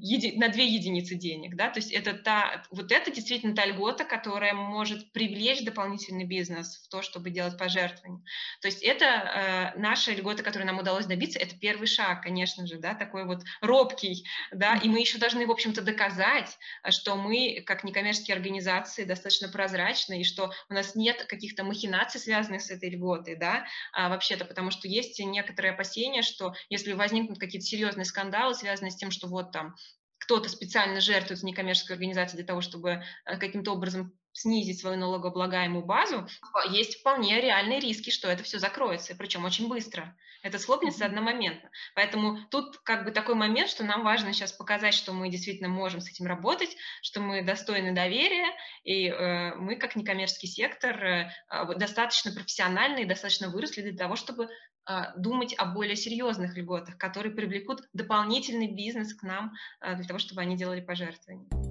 еди, 0.00 0.36
на 0.36 0.50
две 0.50 0.66
единицы 0.66 1.14
денег, 1.14 1.56
да, 1.56 1.70
то 1.70 1.78
есть 1.78 1.90
это 1.90 2.12
та, 2.12 2.62
вот 2.70 2.92
это 2.92 3.10
действительно 3.10 3.56
та 3.56 3.64
льгота, 3.64 4.04
которая 4.04 4.52
может 4.52 5.10
привлечь 5.12 5.64
дополнительный 5.64 6.26
бизнес 6.26 6.84
в 6.84 6.88
то, 6.90 7.00
чтобы 7.00 7.30
делать 7.30 7.56
пожертвования. 7.56 8.22
То 8.60 8.68
есть 8.68 8.82
это 8.82 9.72
э, 9.74 9.78
наша 9.78 10.12
льгота, 10.12 10.42
которую 10.42 10.66
нам 10.66 10.78
удалось 10.78 11.06
добиться, 11.06 11.38
это 11.38 11.56
первый 11.58 11.86
шаг, 11.86 12.22
конечно 12.22 12.66
же, 12.66 12.78
да, 12.78 12.94
такой 12.94 13.24
вот 13.24 13.42
робкий, 13.62 14.28
да, 14.52 14.74
и 14.76 14.88
мы 14.90 15.00
еще 15.00 15.16
должны, 15.16 15.46
в 15.46 15.50
общем-то, 15.50 15.80
доказать, 15.80 16.58
что 16.90 17.16
мы, 17.16 17.62
как 17.64 17.84
некоммерческие 17.84 18.36
организации, 18.36 19.04
достаточно 19.04 19.48
прозрачны, 19.48 20.20
и 20.20 20.24
что 20.24 20.52
у 20.68 20.74
нас 20.74 20.94
нет 20.94 21.24
каких-то 21.24 21.64
махинаций, 21.64 22.20
связанных 22.20 22.60
с 22.60 22.70
этой 22.70 22.90
льготой, 22.90 23.34
да, 23.36 23.64
а, 23.94 24.10
вообще-то, 24.10 24.44
потому 24.44 24.70
что 24.70 24.88
есть 24.88 25.18
некоторые 25.20 25.72
опасения, 25.72 26.20
что 26.20 26.52
если 26.68 26.92
возникнут 26.92 27.38
какие-то 27.38 27.66
серьезные 27.66 28.04
скандалы, 28.04 28.57
связанные 28.58 28.90
с 28.90 28.96
тем, 28.96 29.10
что 29.10 29.28
вот 29.28 29.52
там 29.52 29.74
кто-то 30.18 30.48
специально 30.48 31.00
жертвует 31.00 31.42
некоммерческой 31.42 31.94
организации 31.94 32.36
для 32.36 32.46
того, 32.46 32.60
чтобы 32.60 33.02
э, 33.24 33.38
каким-то 33.38 33.72
образом 33.72 34.12
снизить 34.38 34.80
свою 34.80 34.96
налогооблагаемую 34.96 35.84
базу, 35.84 36.26
есть 36.70 37.00
вполне 37.00 37.40
реальные 37.40 37.80
риски, 37.80 38.10
что 38.10 38.28
это 38.28 38.42
все 38.42 38.58
закроется, 38.58 39.14
причем 39.16 39.44
очень 39.44 39.68
быстро. 39.68 40.16
Это 40.42 40.58
схлопнется 40.58 41.04
одномоментно. 41.04 41.68
Поэтому 41.94 42.38
тут 42.50 42.78
как 42.78 43.04
бы 43.04 43.10
такой 43.10 43.34
момент, 43.34 43.68
что 43.68 43.84
нам 43.84 44.04
важно 44.04 44.32
сейчас 44.32 44.52
показать, 44.52 44.94
что 44.94 45.12
мы 45.12 45.28
действительно 45.28 45.68
можем 45.68 46.00
с 46.00 46.08
этим 46.08 46.26
работать, 46.26 46.76
что 47.02 47.20
мы 47.20 47.42
достойны 47.42 47.92
доверия, 47.92 48.46
и 48.84 49.08
э, 49.08 49.54
мы 49.56 49.74
как 49.76 49.96
некоммерческий 49.96 50.48
сектор 50.48 50.96
э, 51.02 51.30
достаточно 51.76 52.32
профессиональны 52.32 53.02
и 53.02 53.04
достаточно 53.04 53.48
выросли 53.48 53.82
для 53.82 53.96
того, 53.96 54.14
чтобы 54.14 54.48
а, 54.90 55.12
думать 55.18 55.54
о 55.58 55.66
более 55.66 55.96
серьезных 55.96 56.56
льготах, 56.56 56.96
которые 56.96 57.34
привлекут 57.34 57.82
дополнительный 57.92 58.74
бизнес 58.74 59.12
к 59.12 59.22
нам 59.22 59.52
а, 59.80 59.96
для 59.96 60.06
того, 60.06 60.18
чтобы 60.18 60.40
они 60.40 60.56
делали 60.56 60.80
пожертвования. 60.80 61.67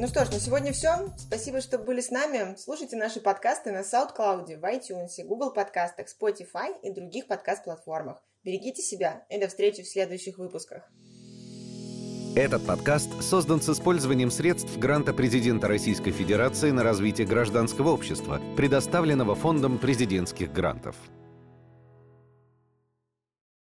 Ну 0.00 0.06
что 0.06 0.24
ж, 0.24 0.30
на 0.30 0.38
сегодня 0.38 0.72
все. 0.72 1.12
Спасибо, 1.16 1.60
что 1.60 1.76
были 1.76 2.00
с 2.00 2.12
нами. 2.12 2.54
Слушайте 2.56 2.94
наши 2.94 3.20
подкасты 3.20 3.72
на 3.72 3.80
SoundCloud, 3.80 4.60
в 4.60 4.64
iTunes, 4.64 5.26
Google 5.26 5.52
подкастах, 5.52 6.06
Spotify 6.06 6.68
и 6.84 6.92
других 6.92 7.26
подкаст-платформах. 7.26 8.22
Берегите 8.44 8.80
себя 8.80 9.26
и 9.28 9.40
до 9.40 9.48
встречи 9.48 9.82
в 9.82 9.88
следующих 9.88 10.38
выпусках. 10.38 10.88
Этот 12.36 12.64
подкаст 12.64 13.10
создан 13.20 13.60
с 13.60 13.68
использованием 13.70 14.30
средств 14.30 14.78
гранта 14.78 15.12
президента 15.12 15.66
Российской 15.66 16.12
Федерации 16.12 16.70
на 16.70 16.84
развитие 16.84 17.26
гражданского 17.26 17.88
общества, 17.88 18.40
предоставленного 18.56 19.34
Фондом 19.34 19.78
президентских 19.80 20.52
грантов. 20.52 20.94